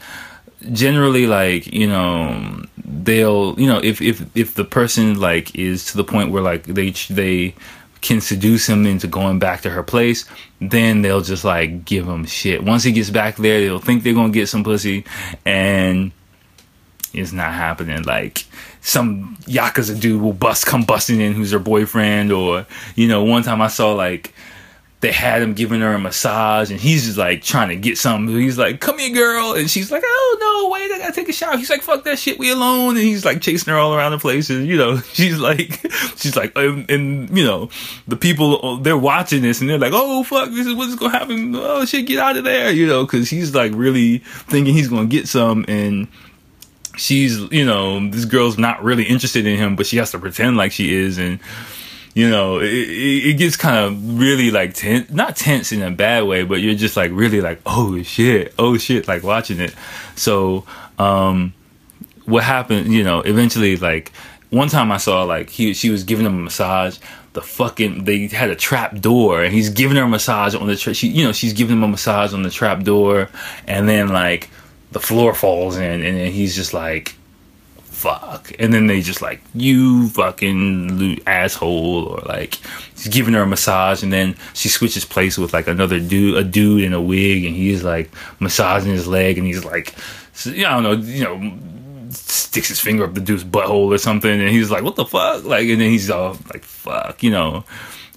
[0.73, 5.97] generally, like, you know, they'll, you know, if if if the person like is to
[5.97, 7.57] the point where like they they
[8.01, 10.25] can seduce him into going back to her place,
[10.61, 12.63] then they'll just like give him shit.
[12.63, 15.05] Once he gets back there, they'll think they're gonna get some pussy,
[15.45, 16.13] and
[17.15, 18.03] it's not happening.
[18.03, 18.45] Like
[18.81, 23.43] some yakuza dude will bust come busting in who's her boyfriend, or you know, one
[23.43, 24.35] time I saw like
[25.05, 28.35] they had him giving her a massage and he's just like trying to get something.
[28.41, 29.53] He's like, come here, girl.
[29.53, 31.59] And she's like, oh no, wait, I gotta take a shower.
[31.59, 32.97] He's like, fuck that shit, we alone.
[32.97, 34.49] And he's like chasing her all around the place.
[34.49, 35.79] And you know, she's like,
[36.17, 37.69] she's like, and, and you know,
[38.09, 41.55] the people, they're watching this and they're like, oh fuck, this is what's gonna happen.
[41.55, 45.05] Oh shit, get out of there, you know, cause he's like really thinking he's gonna
[45.05, 46.09] get some and
[46.97, 50.57] she's, you know, this girl's not really interested in him, but she has to pretend
[50.57, 51.19] like she is.
[51.19, 51.41] And,
[52.15, 56.25] you know, it, it gets kind of really like tense, not tense in a bad
[56.25, 59.75] way, but you're just like really like, oh shit, oh shit, like watching it.
[60.17, 60.65] So,
[60.99, 61.55] um,
[62.27, 64.13] what happened, you know, eventually, like,
[64.51, 66.99] one time I saw like he, she was giving him a massage.
[67.33, 70.77] The fucking they had a trap door, and he's giving her a massage on the
[70.77, 73.29] tra- she, you know, she's giving him a massage on the trap door,
[73.67, 74.49] and then like
[74.95, 77.17] the floor falls in, and he's just like,
[77.77, 78.53] fuck.
[78.59, 82.59] And then they just like, you fucking asshole, or like,
[82.95, 86.45] he's giving her a massage, and then she switches place with like another dude, a
[86.45, 89.95] dude in a wig, and he's like massaging his leg, and he's like,
[90.47, 91.59] I don't know, you know,
[92.11, 95.45] sticks his finger up the dude's butthole or something, and he's like, what the fuck?
[95.45, 97.65] Like, and then he's all like, fuck, you know.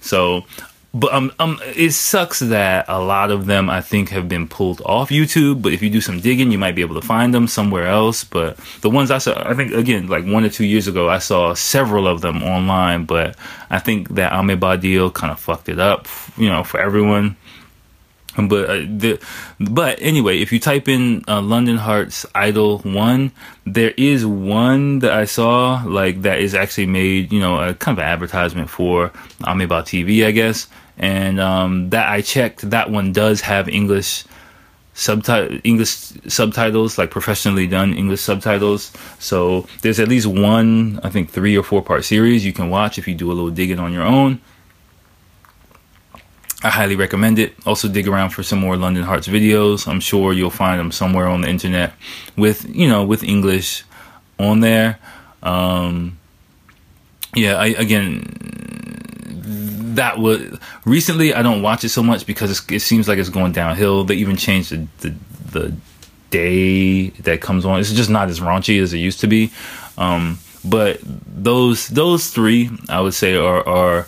[0.00, 0.44] So
[0.94, 4.80] but um, um, it sucks that a lot of them I think have been pulled
[4.86, 5.60] off YouTube.
[5.60, 8.24] But if you do some digging, you might be able to find them somewhere else.
[8.24, 11.18] But the ones I saw, I think again, like one or two years ago, I
[11.18, 13.04] saw several of them online.
[13.04, 13.36] But
[13.68, 17.36] I think that Ameba deal kind of fucked it up, you know, for everyone.
[18.36, 19.20] But uh, the,
[19.58, 23.32] but anyway, if you type in uh, London Hearts Idol One,
[23.66, 27.98] there is one that I saw like that is actually made, you know, a kind
[27.98, 29.08] of advertisement for
[29.40, 30.68] Ameba TV, I guess.
[30.98, 34.24] And um, that I checked, that one does have English
[34.98, 35.90] subtitle English
[36.26, 38.92] subtitles, like professionally done English subtitles.
[39.18, 42.98] So there's at least one, I think, three or four part series you can watch
[42.98, 44.40] if you do a little digging on your own.
[46.62, 47.54] I highly recommend it.
[47.66, 49.86] Also, dig around for some more London Hearts videos.
[49.86, 51.92] I'm sure you'll find them somewhere on the internet
[52.36, 53.84] with, you know, with English
[54.40, 54.98] on there.
[55.42, 56.18] Um,
[57.34, 58.24] yeah, I, again,
[59.94, 61.32] that was recently.
[61.32, 64.02] I don't watch it so much because it seems like it's going downhill.
[64.02, 65.14] They even changed the, the,
[65.52, 65.76] the
[66.30, 67.78] day that comes on.
[67.78, 69.52] It's just not as raunchy as it used to be.
[69.96, 74.06] Um, but those those three, I would say, are are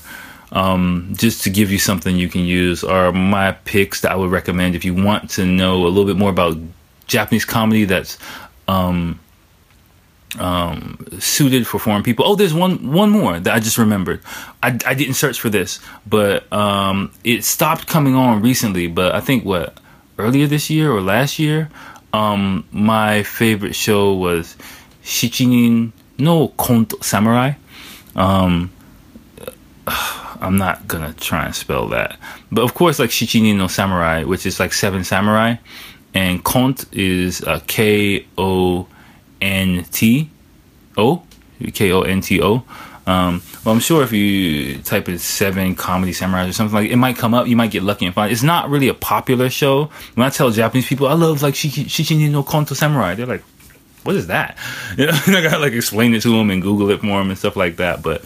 [0.53, 4.31] um, just to give you something you can use are my picks that I would
[4.31, 6.57] recommend if you want to know a little bit more about
[7.07, 8.19] Japanese comedy that's
[8.69, 9.19] um,
[10.39, 12.25] um, suited for foreign people.
[12.27, 14.21] Oh, there's one one more that I just remembered.
[14.63, 18.87] I, I didn't search for this, but um, it stopped coming on recently.
[18.87, 19.79] But I think what
[20.19, 21.71] earlier this year or last year,
[22.13, 24.57] um, my favorite show was
[25.03, 27.53] Shichinin no Konto Samurai.
[28.15, 28.71] Um,
[30.41, 32.19] I'm not gonna try and spell that.
[32.51, 35.57] But of course, like Shichinin no Samurai, which is like Seven Samurai,
[36.15, 38.89] and Konto is uh, K O
[39.41, 40.31] N T
[40.97, 41.23] O
[41.73, 42.65] K O N T O.
[43.07, 46.97] Um, well, I'm sure if you type in seven comedy samurais or something like, it
[46.97, 47.47] might come up.
[47.49, 48.31] You might get lucky and find.
[48.31, 49.87] It's not really a popular show.
[50.15, 53.43] When I tell Japanese people I love like Shichinin no Konto Samurai, they're like,
[54.05, 54.57] "What is that?"
[54.97, 57.39] You know, I gotta like explain it to them and Google it for them and
[57.39, 58.03] stuff like that.
[58.03, 58.25] But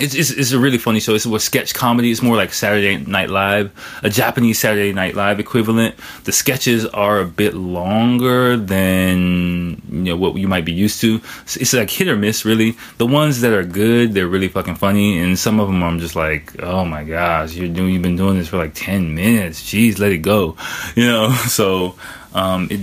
[0.00, 1.14] it's, it's, it's, a really funny show.
[1.14, 2.10] It's a sketch comedy.
[2.10, 3.70] It's more like Saturday Night Live,
[4.02, 5.94] a Japanese Saturday Night Live equivalent.
[6.24, 11.20] The sketches are a bit longer than you know what you might be used to.
[11.42, 12.76] It's, it's like hit or miss, really.
[12.98, 16.16] The ones that are good, they're really fucking funny, and some of them I'm just
[16.16, 19.62] like, oh my gosh, you're doing, you've been doing this for like ten minutes.
[19.62, 20.56] Jeez, let it go,
[20.96, 21.32] you know.
[21.54, 21.94] So,
[22.32, 22.80] um, it,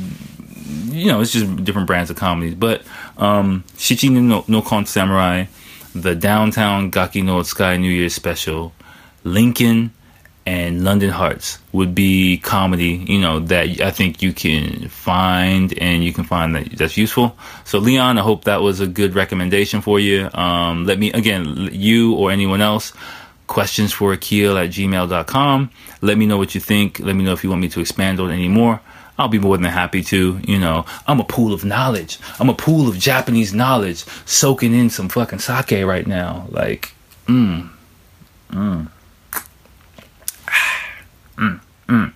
[0.93, 2.55] you know, it's just different brands of comedies.
[2.55, 2.83] But
[3.17, 5.47] um, Shichi no, no Kon Samurai
[5.93, 8.73] the Downtown Gaki no Tsukai New Year's special,
[9.23, 9.93] Lincoln,
[10.45, 16.03] and London Hearts would be comedy, you know, that I think you can find and
[16.03, 17.37] you can find that that's useful.
[17.63, 20.29] So, Leon, I hope that was a good recommendation for you.
[20.33, 22.93] Um, let me, again, you or anyone else,
[23.45, 25.69] questions for Akil at gmail.com.
[26.01, 26.99] Let me know what you think.
[26.99, 28.81] Let me know if you want me to expand on any more.
[29.21, 30.39] I'll be more than happy to.
[30.43, 32.19] You know, I'm a pool of knowledge.
[32.39, 36.47] I'm a pool of Japanese knowledge, soaking in some fucking sake right now.
[36.49, 36.93] Like,
[37.27, 37.69] mmm,
[38.49, 38.89] mmm,
[41.37, 42.13] mmm, mmm.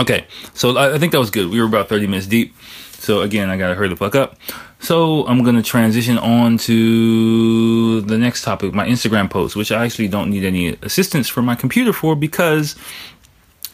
[0.00, 1.50] Okay, so I, I think that was good.
[1.50, 2.54] We were about 30 minutes deep.
[2.92, 4.38] So again, I gotta hurry the fuck up.
[4.78, 10.08] So I'm gonna transition on to the next topic, my Instagram post, which I actually
[10.08, 12.76] don't need any assistance from my computer for because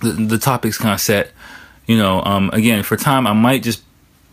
[0.01, 1.33] the, the topic's kind of set
[1.87, 3.83] you know, um, again, for time, I might just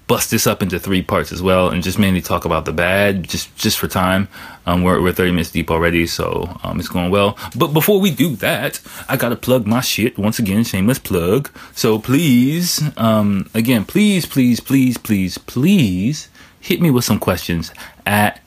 [0.08, 3.28] bust this up into three parts as well and just mainly talk about the bad
[3.28, 4.28] just just for time.
[4.66, 7.38] Um, we're, we're 30 minutes deep already so um, it's going well.
[7.56, 8.80] But before we do that
[9.10, 11.50] i gotta plug my shit once again shameless plug.
[11.74, 16.30] So please um, again please please please please please
[16.60, 17.74] hit me with some questions
[18.06, 18.42] at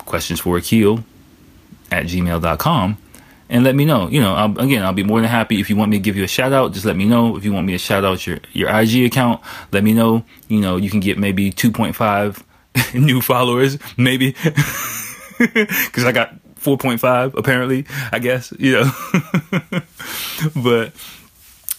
[0.00, 1.02] questions for Akil
[1.90, 2.98] at gmail.com
[3.48, 4.08] and let me know.
[4.08, 6.16] You know, I'll, again, I'll be more than happy if you want me to give
[6.16, 6.72] you a shout out.
[6.72, 7.36] Just let me know.
[7.36, 9.40] If you want me to shout out your your IG account,
[9.72, 10.24] let me know.
[10.48, 12.42] You know, you can get maybe 2.5
[12.94, 14.32] new followers, maybe,
[15.38, 17.86] because I got 4.5 apparently.
[18.12, 18.90] I guess you know,
[20.62, 20.92] but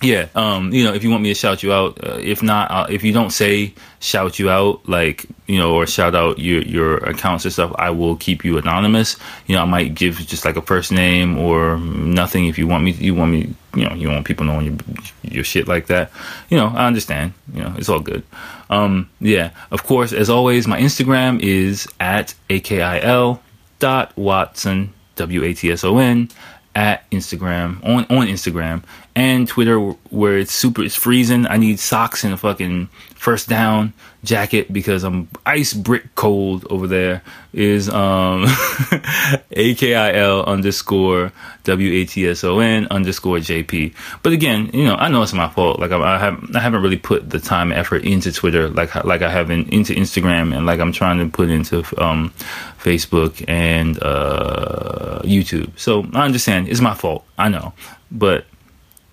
[0.02, 2.70] yeah, um, you know, if you want me to shout you out, uh, if not,
[2.70, 6.62] uh, if you don't say shout you out, like you know, or shout out your
[6.64, 9.16] your accounts and stuff, I will keep you anonymous.
[9.48, 12.84] You know, I might give just like a first name or nothing if you want
[12.84, 12.92] me.
[12.92, 14.78] You want me, you know, you want people knowing your
[15.24, 16.12] your shit like that.
[16.50, 17.34] You know, I understand.
[17.54, 18.24] You know, it's all good.
[18.70, 23.42] Um, yeah, of course, as always, my Instagram is at akil
[23.80, 26.30] dot watson w a t s o n
[26.76, 28.84] at Instagram on on Instagram
[29.16, 31.48] and Twitter where it's super it's freezing.
[31.48, 36.86] I need socks and a fucking first down jacket because I'm ice brick cold over
[36.86, 37.24] there.
[37.54, 38.46] Is um
[39.52, 41.32] A K I L underscore
[41.64, 43.94] W A T S O N underscore J P.
[44.22, 45.80] But again, you know, I know it's my fault.
[45.80, 48.94] Like I, I have I haven't really put the time and effort into Twitter like
[49.06, 52.34] like I have in, into Instagram and like I'm trying to put into um
[52.78, 55.72] Facebook and uh YouTube.
[55.80, 57.24] So I understand it's my fault.
[57.38, 57.72] I know.
[58.12, 58.46] But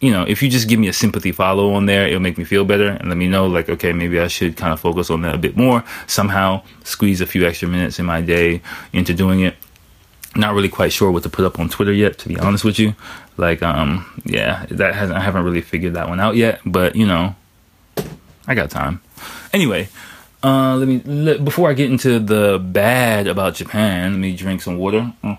[0.02, 2.42] you know, if you just give me a sympathy follow on there, it'll make me
[2.42, 5.22] feel better and let me know, like, okay, maybe I should kind of focus on
[5.22, 5.84] that a bit more.
[6.08, 8.62] Somehow squeeze a few extra minutes in my day
[8.92, 9.54] into doing it.
[10.34, 12.80] Not really quite sure what to put up on Twitter yet, to be honest with
[12.80, 12.96] you.
[13.36, 17.06] Like, um, yeah, that hasn't, I haven't really figured that one out yet, but you
[17.06, 17.36] know,
[18.48, 19.00] I got time.
[19.52, 19.88] Anyway,
[20.42, 24.62] uh, let me, let, before I get into the bad about Japan, let me drink
[24.62, 25.12] some water.
[25.22, 25.38] Mm.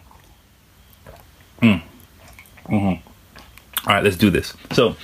[1.62, 1.82] Mm.
[2.70, 3.03] Mm-hmm.
[3.88, 4.54] All right, let's do this.
[4.72, 4.96] So,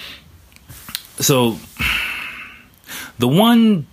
[1.18, 1.58] so
[3.20, 3.86] the one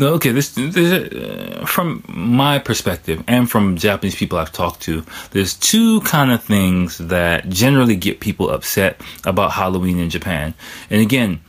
[0.00, 5.54] okay this, this uh, from my perspective and from japanese people i've talked to there's
[5.54, 10.54] two kind of things that generally get people upset about halloween in japan
[10.90, 11.40] and again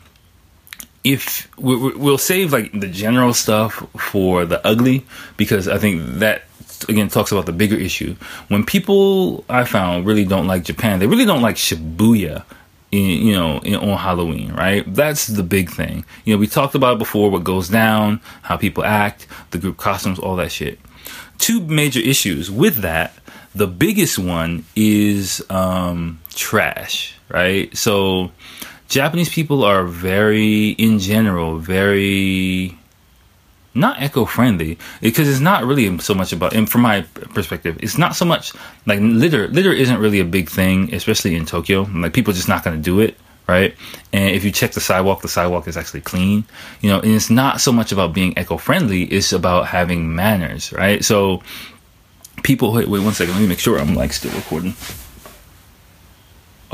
[1.04, 5.06] if we, we'll save like the general stuff for the ugly
[5.38, 6.44] because i think that
[6.86, 8.16] again talks about the bigger issue.
[8.48, 12.44] When people I found really don't like Japan, they really don't like Shibuya.
[12.92, 14.84] In, you know, in, on Halloween, right?
[14.94, 16.06] That's the big thing.
[16.26, 20.20] You know, we talked about before what goes down, how people act, the group costumes,
[20.20, 20.80] all that shit.
[21.40, 23.16] Two major issues with that.
[23.56, 27.76] The biggest one is um, trash, right?
[27.76, 28.32] So,
[28.90, 32.78] Japanese people are very, in general, very
[33.76, 37.02] not eco-friendly because it's not really so much about and from my
[37.34, 38.54] perspective it's not so much
[38.86, 41.84] like litter litter isn't really a big thing especially in tokyo.
[41.94, 43.76] Like people just not going to do it right?
[44.14, 46.46] And if you check the sidewalk the sidewalk is actually clean
[46.82, 51.04] you know and it's not so much about being eco-friendly it's about having manners right?
[51.04, 51.42] So
[52.44, 54.74] people wait, wait one second let me make sure i'm like still recording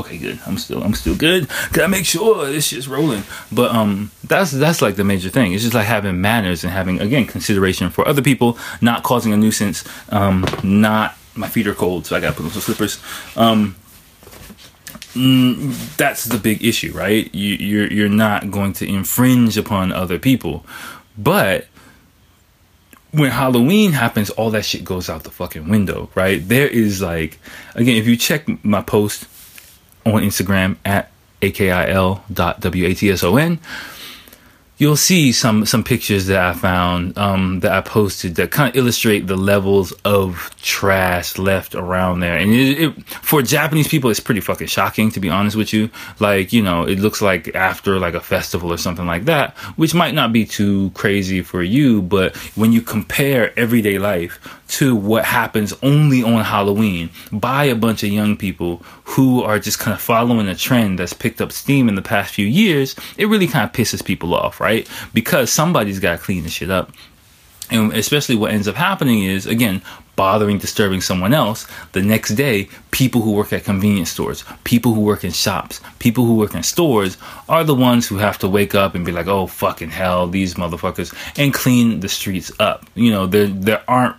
[0.00, 0.38] okay good.
[0.46, 1.48] I'm still i'm still good.
[1.72, 3.22] Gotta make sure this shit's rolling.
[3.52, 5.52] But um that's that's like the major thing.
[5.52, 9.36] It's just like having manners and having again consideration for other people not causing a
[9.36, 13.00] nuisance um not my feet are cold so i gotta put on some slippers.
[13.36, 13.76] Um
[15.14, 17.32] mm, that's the big issue right?
[17.34, 20.64] You, you're you're not going to infringe upon other people.
[21.16, 21.66] But
[23.12, 26.46] when Halloween happens, all that shit goes out the fucking window, right?
[26.46, 27.38] There is like,
[27.74, 29.24] again, if you check my post
[30.04, 31.10] on Instagram at
[31.42, 33.58] akil.watson,
[34.80, 38.76] you'll see some some pictures that I found um, that I posted that kind of
[38.76, 42.36] illustrate the levels of trash left around there.
[42.36, 45.90] And it, it, for Japanese people, it's pretty fucking shocking to be honest with you.
[46.18, 49.94] Like you know, it looks like after like a festival or something like that, which
[49.94, 55.24] might not be too crazy for you, but when you compare everyday life to what
[55.24, 60.00] happens only on Halloween by a bunch of young people who are just kind of
[60.00, 63.64] following a trend that's picked up steam in the past few years, it really kind
[63.64, 64.69] of pisses people off, right?
[65.14, 66.92] Because somebody's got to clean the shit up.
[67.70, 69.80] And especially what ends up happening is, again,
[70.16, 71.66] bothering, disturbing someone else.
[71.92, 76.24] The next day, people who work at convenience stores, people who work in shops, people
[76.26, 77.16] who work in stores
[77.48, 80.54] are the ones who have to wake up and be like, oh, fucking hell, these
[80.54, 82.84] motherfuckers, and clean the streets up.
[82.94, 84.16] You know, there, there aren't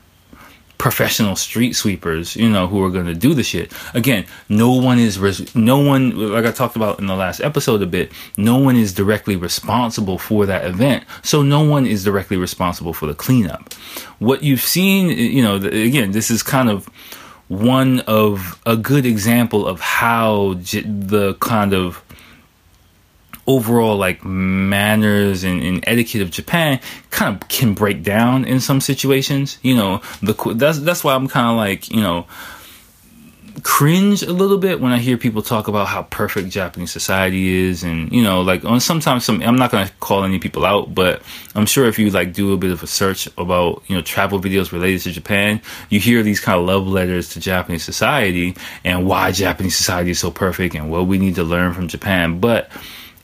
[0.82, 3.72] professional street sweepers, you know, who are going to do the shit.
[3.94, 7.84] Again, no one is, res- no one, like I talked about in the last episode
[7.84, 11.04] a bit, no one is directly responsible for that event.
[11.22, 13.72] So no one is directly responsible for the cleanup.
[14.18, 16.90] What you've seen, you know, again, this is kind of
[17.48, 22.04] one of a good example of how j- the kind of
[23.48, 26.80] overall like manners and, and, etiquette of Japan
[27.10, 29.58] kind of can break down in some situations.
[29.62, 32.28] You know, the that's that's why I'm kind of like you know
[33.64, 37.84] cringe a little bit when I hear people talk about how perfect Japanese society is,
[37.84, 39.42] and you know, like on sometimes some.
[39.42, 41.22] I'm not gonna call any people out, but
[41.56, 44.40] I'm sure if you like do a bit of a search about you know travel
[44.40, 49.06] videos related to Japan, you hear these kind of love letters to Japanese society and
[49.06, 52.72] why Japanese society is so perfect and what we need to learn from Japan, but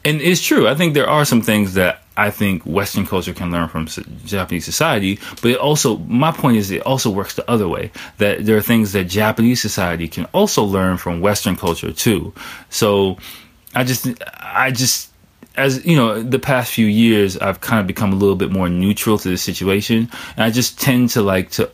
[0.08, 0.68] and it's true.
[0.68, 3.88] I think there are some things that I think Western culture can learn from
[4.26, 7.92] Japanese society, but it also, my point is, it also works the other way.
[8.18, 12.34] That there are things that Japanese society can also learn from Western culture too.
[12.70, 13.18] So,
[13.76, 14.08] I just,
[14.40, 15.12] I just,
[15.58, 18.70] as you know, the past few years, I've kind of become a little bit more
[18.70, 21.70] neutral to the situation, and I just tend to like to,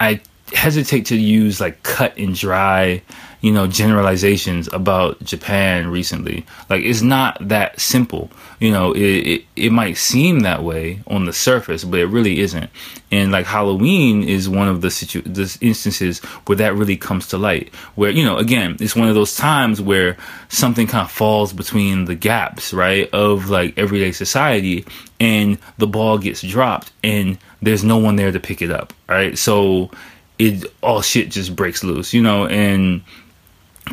[0.00, 0.20] I
[0.52, 3.02] hesitate to use like cut and dry
[3.46, 6.44] you know generalizations about Japan recently.
[6.68, 8.28] Like it's not that simple.
[8.58, 12.40] You know, it, it, it might seem that way on the surface, but it really
[12.40, 12.68] isn't.
[13.12, 17.38] And like Halloween is one of the situ- the instances where that really comes to
[17.38, 17.72] light.
[17.94, 20.16] Where you know, again, it's one of those times where
[20.48, 24.84] something kind of falls between the gaps, right, of like everyday society,
[25.20, 29.38] and the ball gets dropped, and there's no one there to pick it up, right?
[29.38, 29.92] So
[30.36, 33.02] it all shit just breaks loose, you know, and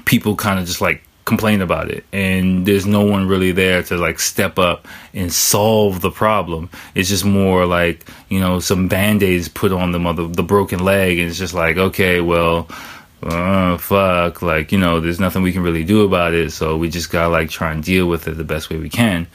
[0.06, 2.06] people kind of just like complain about it.
[2.12, 6.70] And there's no one really there to like step up and solve the problem.
[6.96, 11.20] It's just more like you know some band-aids put on the mother the broken leg
[11.20, 12.68] and it's just like okay well
[13.22, 16.52] uh, fuck like you know there's nothing we can really do about it.
[16.52, 19.28] So we just gotta like try and deal with it the best way we can.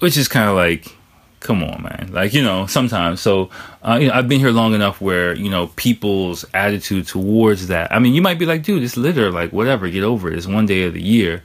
[0.00, 0.94] Which is kind of like
[1.42, 2.10] come on, man.
[2.12, 3.20] Like, you know, sometimes.
[3.20, 3.50] So,
[3.82, 7.92] uh, you know, I've been here long enough where, you know, people's attitude towards that.
[7.92, 10.38] I mean, you might be like, dude, it's litter, like, whatever, get over it.
[10.38, 11.42] It's one day of the year.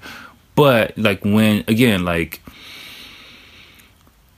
[0.55, 2.41] But, like, when, again, like,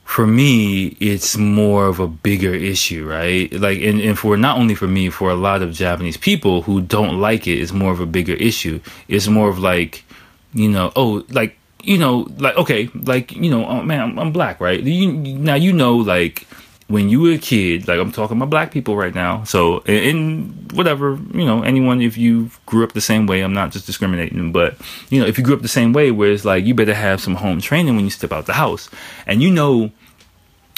[0.04, 3.54] for me, it's more of a bigger issue, right?
[3.54, 6.82] Like, and, and for not only for me, for a lot of Japanese people who
[6.82, 8.82] don't like it, it's more of a bigger issue.
[9.08, 10.04] It's more of like,
[10.52, 14.32] you know, oh, like, you know, like okay, like you know, oh, man, I'm, I'm
[14.32, 14.82] black, right?
[14.82, 16.48] You, now you know, like
[16.90, 19.44] when you were a kid, like I'm talking about black people right now.
[19.44, 23.72] So, and, whatever, you know, anyone, if you grew up the same way, I'm not
[23.72, 24.76] just discriminating, but,
[25.10, 27.22] you know, if you grew up the same way, where it's like, you better have
[27.22, 28.90] some home training when you step out the house.
[29.28, 29.92] And you know,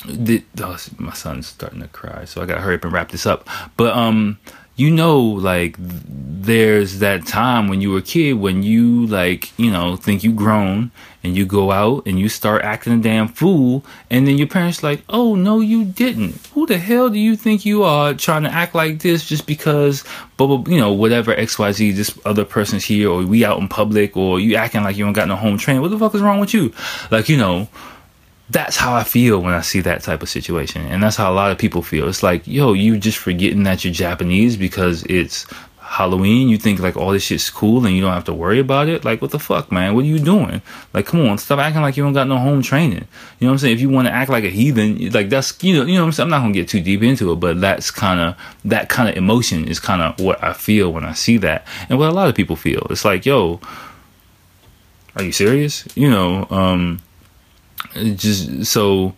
[0.06, 3.48] oh, my son's starting to cry, so I gotta hurry up and wrap this up.
[3.78, 4.38] But, um,
[4.76, 9.70] you know, like there's that time when you were a kid when you like, you
[9.70, 10.92] know, think you grown
[11.24, 14.82] and you go out and you start acting a damn fool and then your parents
[14.82, 16.36] like, "Oh, no you didn't.
[16.54, 20.04] Who the hell do you think you are trying to act like this just because
[20.38, 24.40] blah you know, whatever XYZ this other person's here or we out in public or
[24.40, 25.82] you acting like you don't got no home training.
[25.82, 26.74] What the fuck is wrong with you?"
[27.12, 27.68] Like, you know,
[28.52, 30.86] that's how I feel when I see that type of situation.
[30.86, 32.10] And that's how a lot of people feel.
[32.10, 35.46] It's like, yo, you just forgetting that you're Japanese because it's
[35.80, 36.50] Halloween.
[36.50, 39.06] You think like all this shit's cool and you don't have to worry about it.
[39.06, 39.96] Like, what the fuck, man?
[39.96, 40.62] What are you doing?
[40.94, 43.08] Like, come on, stop acting like you don't got no home training.
[43.40, 43.76] You know what I'm saying?
[43.76, 46.08] If you want to act like a heathen, like that's, you know, you know what
[46.08, 46.26] I'm saying?
[46.26, 48.36] I'm not going to get too deep into it, but that's kind of,
[48.66, 51.66] that kind of emotion is kind of what I feel when I see that.
[51.88, 52.86] And what a lot of people feel.
[52.90, 53.62] It's like, yo,
[55.16, 55.88] are you serious?
[55.96, 57.02] You know, um,
[58.16, 59.16] just so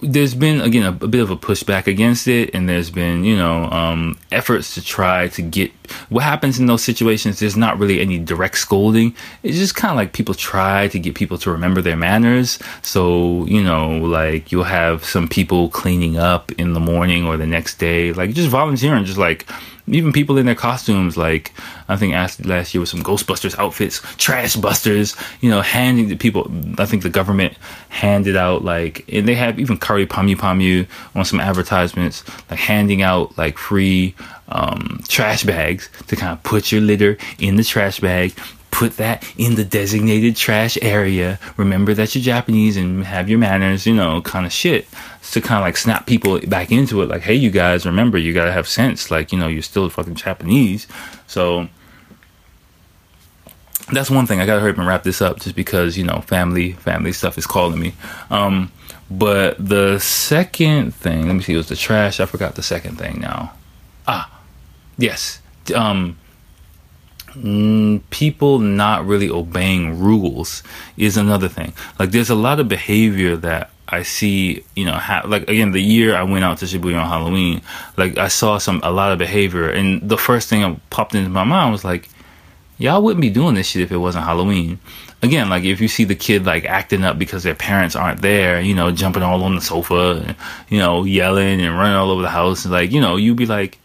[0.00, 3.36] there's been again a, a, bit of a pushback against it and there's been you
[3.36, 5.72] know um, efforts to try to get
[6.08, 9.14] what happens in those situations there's not really any direct scolding.
[9.42, 12.58] It's just kind of like people try to get people to remember their manners.
[12.82, 17.46] So you know like you'll have some people cleaning up in the morning or the
[17.46, 19.48] next day like just volunteering just like
[19.94, 21.52] even people in their costumes, like
[21.88, 26.50] I think last year with some Ghostbusters outfits, trash busters, you know, handing the people.
[26.78, 27.54] I think the government
[27.88, 33.02] handed out like, and they have even Kyary Pamyu Pamyu on some advertisements, like handing
[33.02, 34.14] out like free
[34.48, 38.32] um, trash bags to kind of put your litter in the trash bag.
[38.82, 41.38] Put that in the designated trash area.
[41.56, 44.88] Remember that you're Japanese and have your manners, you know, kind of shit
[45.30, 47.08] to kind of like snap people back into it.
[47.08, 49.08] Like, hey, you guys, remember, you gotta have sense.
[49.08, 50.88] Like, you know, you're still fucking Japanese.
[51.28, 51.68] So
[53.92, 54.40] that's one thing.
[54.40, 57.38] I gotta hurry up and wrap this up, just because you know, family, family stuff
[57.38, 57.94] is calling me.
[58.30, 58.72] Um,
[59.08, 62.18] but the second thing, let me see, it was the trash.
[62.18, 63.52] I forgot the second thing now.
[64.08, 64.42] Ah,
[64.98, 65.40] yes.
[65.72, 66.18] Um,
[67.34, 70.62] Mm, people not really obeying rules
[70.96, 71.72] is another thing.
[71.98, 75.82] Like, there's a lot of behavior that I see, you know, ha- like again, the
[75.82, 77.60] year I went out to Shibuya on Halloween,
[77.98, 81.28] like I saw some a lot of behavior, and the first thing that popped into
[81.28, 82.08] my mind was like,
[82.78, 84.78] y'all wouldn't be doing this shit if it wasn't Halloween.
[85.22, 88.62] Again, like if you see the kid like acting up because their parents aren't there,
[88.62, 90.36] you know, jumping all on the sofa, and,
[90.70, 93.46] you know, yelling and running all over the house, and like you know, you'd be
[93.46, 93.78] like,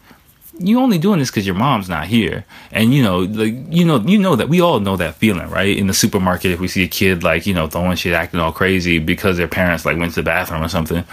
[0.58, 2.44] you only doing this because your mom's not here.
[2.72, 5.76] And you know like you know you know that we all know that feeling right?
[5.76, 8.52] In the supermarket if we see a kid like you know throwing shit acting all
[8.52, 11.04] crazy because their parents like went to the bathroom or something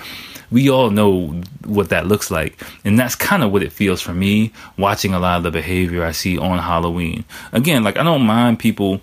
[0.52, 2.62] we all know what that looks like.
[2.84, 6.04] And that's kind of what it feels for me watching a lot of the behavior
[6.04, 7.26] i see on halloween.
[7.52, 9.02] Again like i don't mind people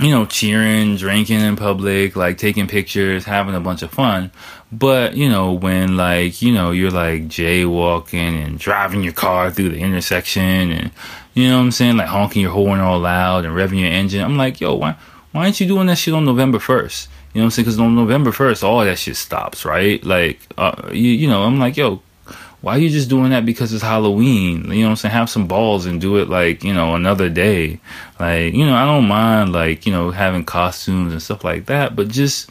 [0.00, 4.30] you know, cheering, drinking in public, like taking pictures, having a bunch of fun.
[4.70, 9.70] But, you know, when like, you know, you're like jaywalking and driving your car through
[9.70, 10.90] the intersection and,
[11.34, 11.96] you know what I'm saying?
[11.96, 14.22] Like honking your horn all loud and revving your engine.
[14.22, 14.96] I'm like, yo, why,
[15.32, 17.08] why aren't you doing that shit on November 1st?
[17.32, 17.64] You know what I'm saying?
[17.64, 20.02] Because on November 1st, all that shit stops, right?
[20.04, 22.02] Like, uh, you, you know, I'm like, yo,
[22.60, 24.70] why are you just doing that because it's Halloween?
[24.70, 25.12] You know what I'm saying?
[25.12, 27.80] Have some balls and do it like, you know, another day.
[28.18, 31.94] Like, you know, I don't mind like, you know, having costumes and stuff like that,
[31.94, 32.50] but just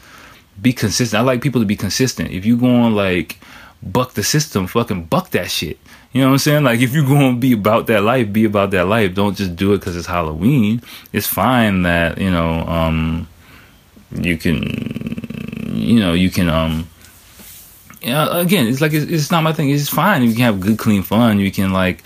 [0.60, 1.20] be consistent.
[1.20, 2.30] I like people to be consistent.
[2.30, 3.38] If you going like
[3.82, 5.78] buck the system, fucking buck that shit.
[6.12, 6.64] You know what I'm saying?
[6.64, 9.14] Like if you're going to be about that life, be about that life.
[9.14, 10.82] Don't just do it cuz it's Halloween.
[11.12, 13.28] It's fine that, you know, um
[14.14, 14.62] you can
[15.74, 16.88] you know, you can um
[18.06, 19.70] again, it's like it's, it's not my thing.
[19.70, 20.22] It's fine.
[20.22, 21.38] You can have good, clean fun.
[21.40, 22.02] You can like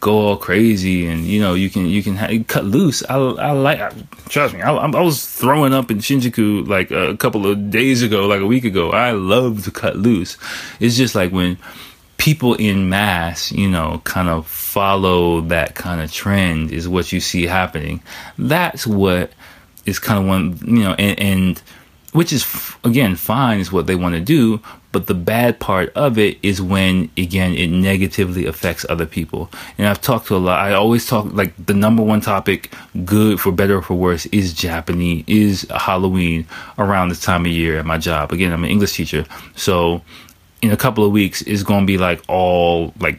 [0.00, 3.02] go all crazy, and you know you can you can ha- cut loose.
[3.08, 3.92] I I like I,
[4.28, 4.62] trust me.
[4.62, 8.46] I, I was throwing up in Shinjuku like a couple of days ago, like a
[8.46, 8.90] week ago.
[8.90, 10.36] I love to cut loose.
[10.80, 11.58] It's just like when
[12.16, 17.20] people in mass, you know, kind of follow that kind of trend is what you
[17.20, 18.02] see happening.
[18.38, 19.32] That's what
[19.86, 21.62] is kind of one, you know, and, and
[22.12, 22.46] which is
[22.84, 24.60] again fine is what they want to do
[24.94, 29.50] but the bad part of it is when again it negatively affects other people.
[29.76, 30.60] And i've talked to a lot.
[30.60, 32.72] I always talk like the number one topic
[33.04, 36.46] good for better or for worse is japanese is halloween
[36.78, 38.30] around this time of year at my job.
[38.30, 39.26] Again i'm an english teacher.
[39.56, 40.00] So
[40.62, 43.18] in a couple of weeks it's going to be like all like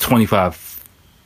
[0.00, 0.56] 25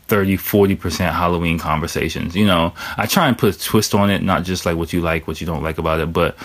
[0.09, 2.75] 30 40% halloween conversations you know?
[2.99, 5.41] I try and put a twist on it not just like what you like what
[5.41, 6.37] you don't like about it but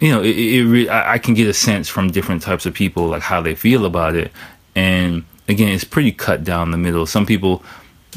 [0.00, 3.08] you know, it, it re- I, can get a sense from different types of people
[3.08, 4.32] like how they feel about it,
[4.74, 7.04] and again, it's pretty cut down the middle.
[7.04, 7.62] Some people,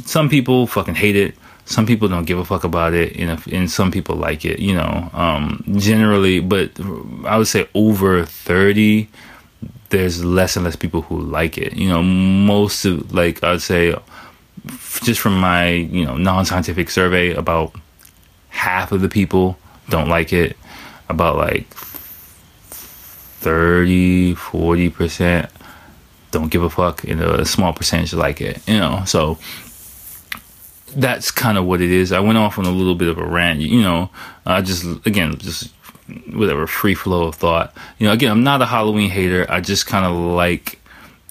[0.06, 1.36] some people fucking hate it.
[1.66, 4.60] Some people don't give a fuck about it, and, if, and some people like it.
[4.60, 6.72] You know, um, generally, but
[7.26, 9.10] I would say over thirty,
[9.90, 11.74] there's less and less people who like it.
[11.74, 13.94] You know, most of like I'd say,
[15.04, 17.76] just from my you know non-scientific survey, about
[18.50, 19.58] half of the people
[19.90, 20.56] don't like it
[21.10, 21.68] about like
[22.70, 25.50] 30 40%
[26.32, 29.38] don't give a fuck and a small percentage like it you know so
[30.96, 33.26] that's kind of what it is i went off on a little bit of a
[33.26, 34.10] rant you know
[34.46, 35.72] i just again just
[36.32, 37.76] whatever free flow of thought.
[38.00, 39.46] You know, again, I'm not a Halloween hater.
[39.50, 40.80] I just kind of like,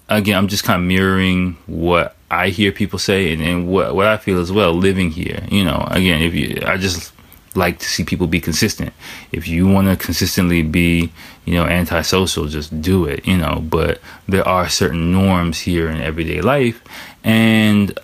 [0.08, 4.06] again, I'm just kind of mirroring what I hear people say and, and what what
[4.06, 5.44] I feel as well living here.
[5.50, 7.12] You know, again, if you, I just
[7.56, 8.92] like to see people be consistent.
[9.32, 11.12] If you want to consistently be,
[11.44, 13.62] you know, antisocial, just do it, you know.
[13.62, 16.82] But there are certain norms here in everyday life,
[17.24, 17.98] and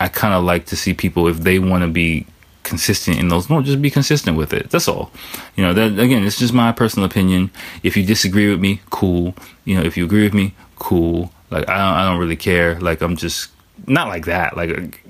[0.00, 2.26] I kind of like to see people if they want to be
[2.62, 4.70] consistent in those norms, just be consistent with it.
[4.70, 5.10] That's all.
[5.56, 7.50] You know, that again, it's just my personal opinion.
[7.82, 9.34] If you disagree with me, cool.
[9.64, 11.32] You know, if you agree with me, cool.
[11.50, 12.80] Like I don't, I don't really care.
[12.80, 13.50] Like I'm just
[13.86, 14.56] not like that.
[14.56, 15.02] Like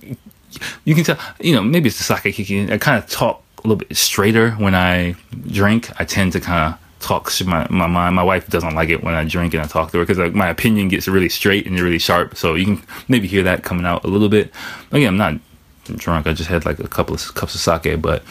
[0.85, 2.71] you can tell, you know, maybe it's the sake kicking.
[2.71, 5.15] I kind of talk a little bit straighter when I
[5.47, 5.91] drink.
[6.01, 8.15] I tend to kind of talk my, my mind.
[8.15, 10.35] My wife doesn't like it when I drink and I talk to her because like,
[10.35, 12.37] my opinion gets really straight and really sharp.
[12.37, 14.53] So you can maybe hear that coming out a little bit.
[14.91, 15.41] Again, I'm not
[15.97, 16.27] drunk.
[16.27, 18.23] I just had like a couple of cups of sake, but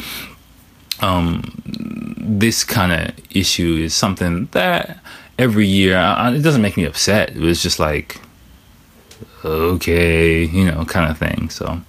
[1.02, 5.00] um, this kind of issue is something that
[5.38, 7.30] every year I, it doesn't make me upset.
[7.30, 8.20] It was just like
[9.44, 11.50] okay, you know, kind of thing.
[11.50, 11.82] So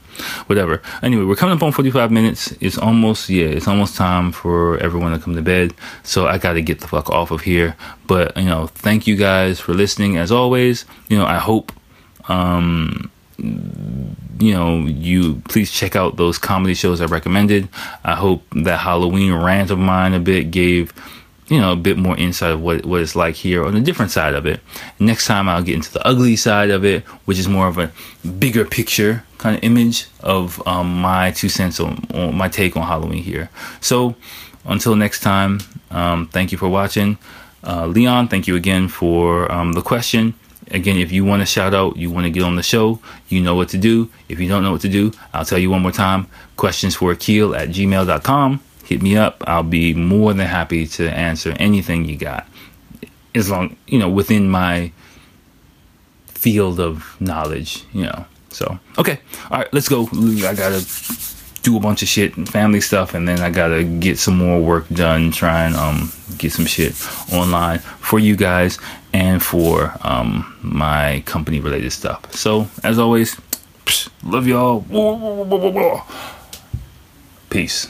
[0.46, 0.82] whatever.
[1.02, 2.52] Anyway, we're coming up on 45 minutes.
[2.60, 5.74] It's almost, yeah, it's almost time for everyone to come to bed.
[6.02, 7.76] So I got to get the fuck off of here.
[8.06, 10.84] But, you know, thank you guys for listening as always.
[11.08, 11.72] You know, I hope,
[12.28, 17.68] um, you know, you please check out those comedy shows I recommended.
[18.04, 20.92] I hope that Halloween rant of mine a bit gave
[21.48, 24.10] you know, a bit more insight of what, what it's like here on a different
[24.10, 24.60] side of it.
[24.98, 27.92] Next time I'll get into the ugly side of it, which is more of a
[28.38, 32.86] bigger picture kind of image of um, my two cents on, on, my take on
[32.86, 33.50] Halloween here.
[33.80, 34.14] So
[34.64, 37.18] until next time, um, thank you for watching.
[37.64, 40.34] Uh, Leon, thank you again for um, the question.
[40.70, 43.42] Again, if you want to shout out, you want to get on the show, you
[43.42, 44.10] know what to do.
[44.28, 46.28] If you don't know what to do, I'll tell you one more time.
[46.56, 48.60] Questions for Akil at gmail.com
[48.92, 49.42] hit me up.
[49.46, 52.46] I'll be more than happy to answer anything you got.
[53.34, 54.92] As long, you know, within my
[56.26, 58.26] field of knowledge, you know.
[58.50, 59.18] So, okay.
[59.50, 60.06] All right, let's go.
[60.12, 61.22] I got to
[61.62, 64.36] do a bunch of shit and family stuff and then I got to get some
[64.36, 66.92] more work done, try and um, get some shit
[67.32, 68.78] online for you guys
[69.14, 72.34] and for um, my company related stuff.
[72.34, 73.40] So, as always,
[74.22, 74.84] love y'all.
[77.48, 77.88] Peace.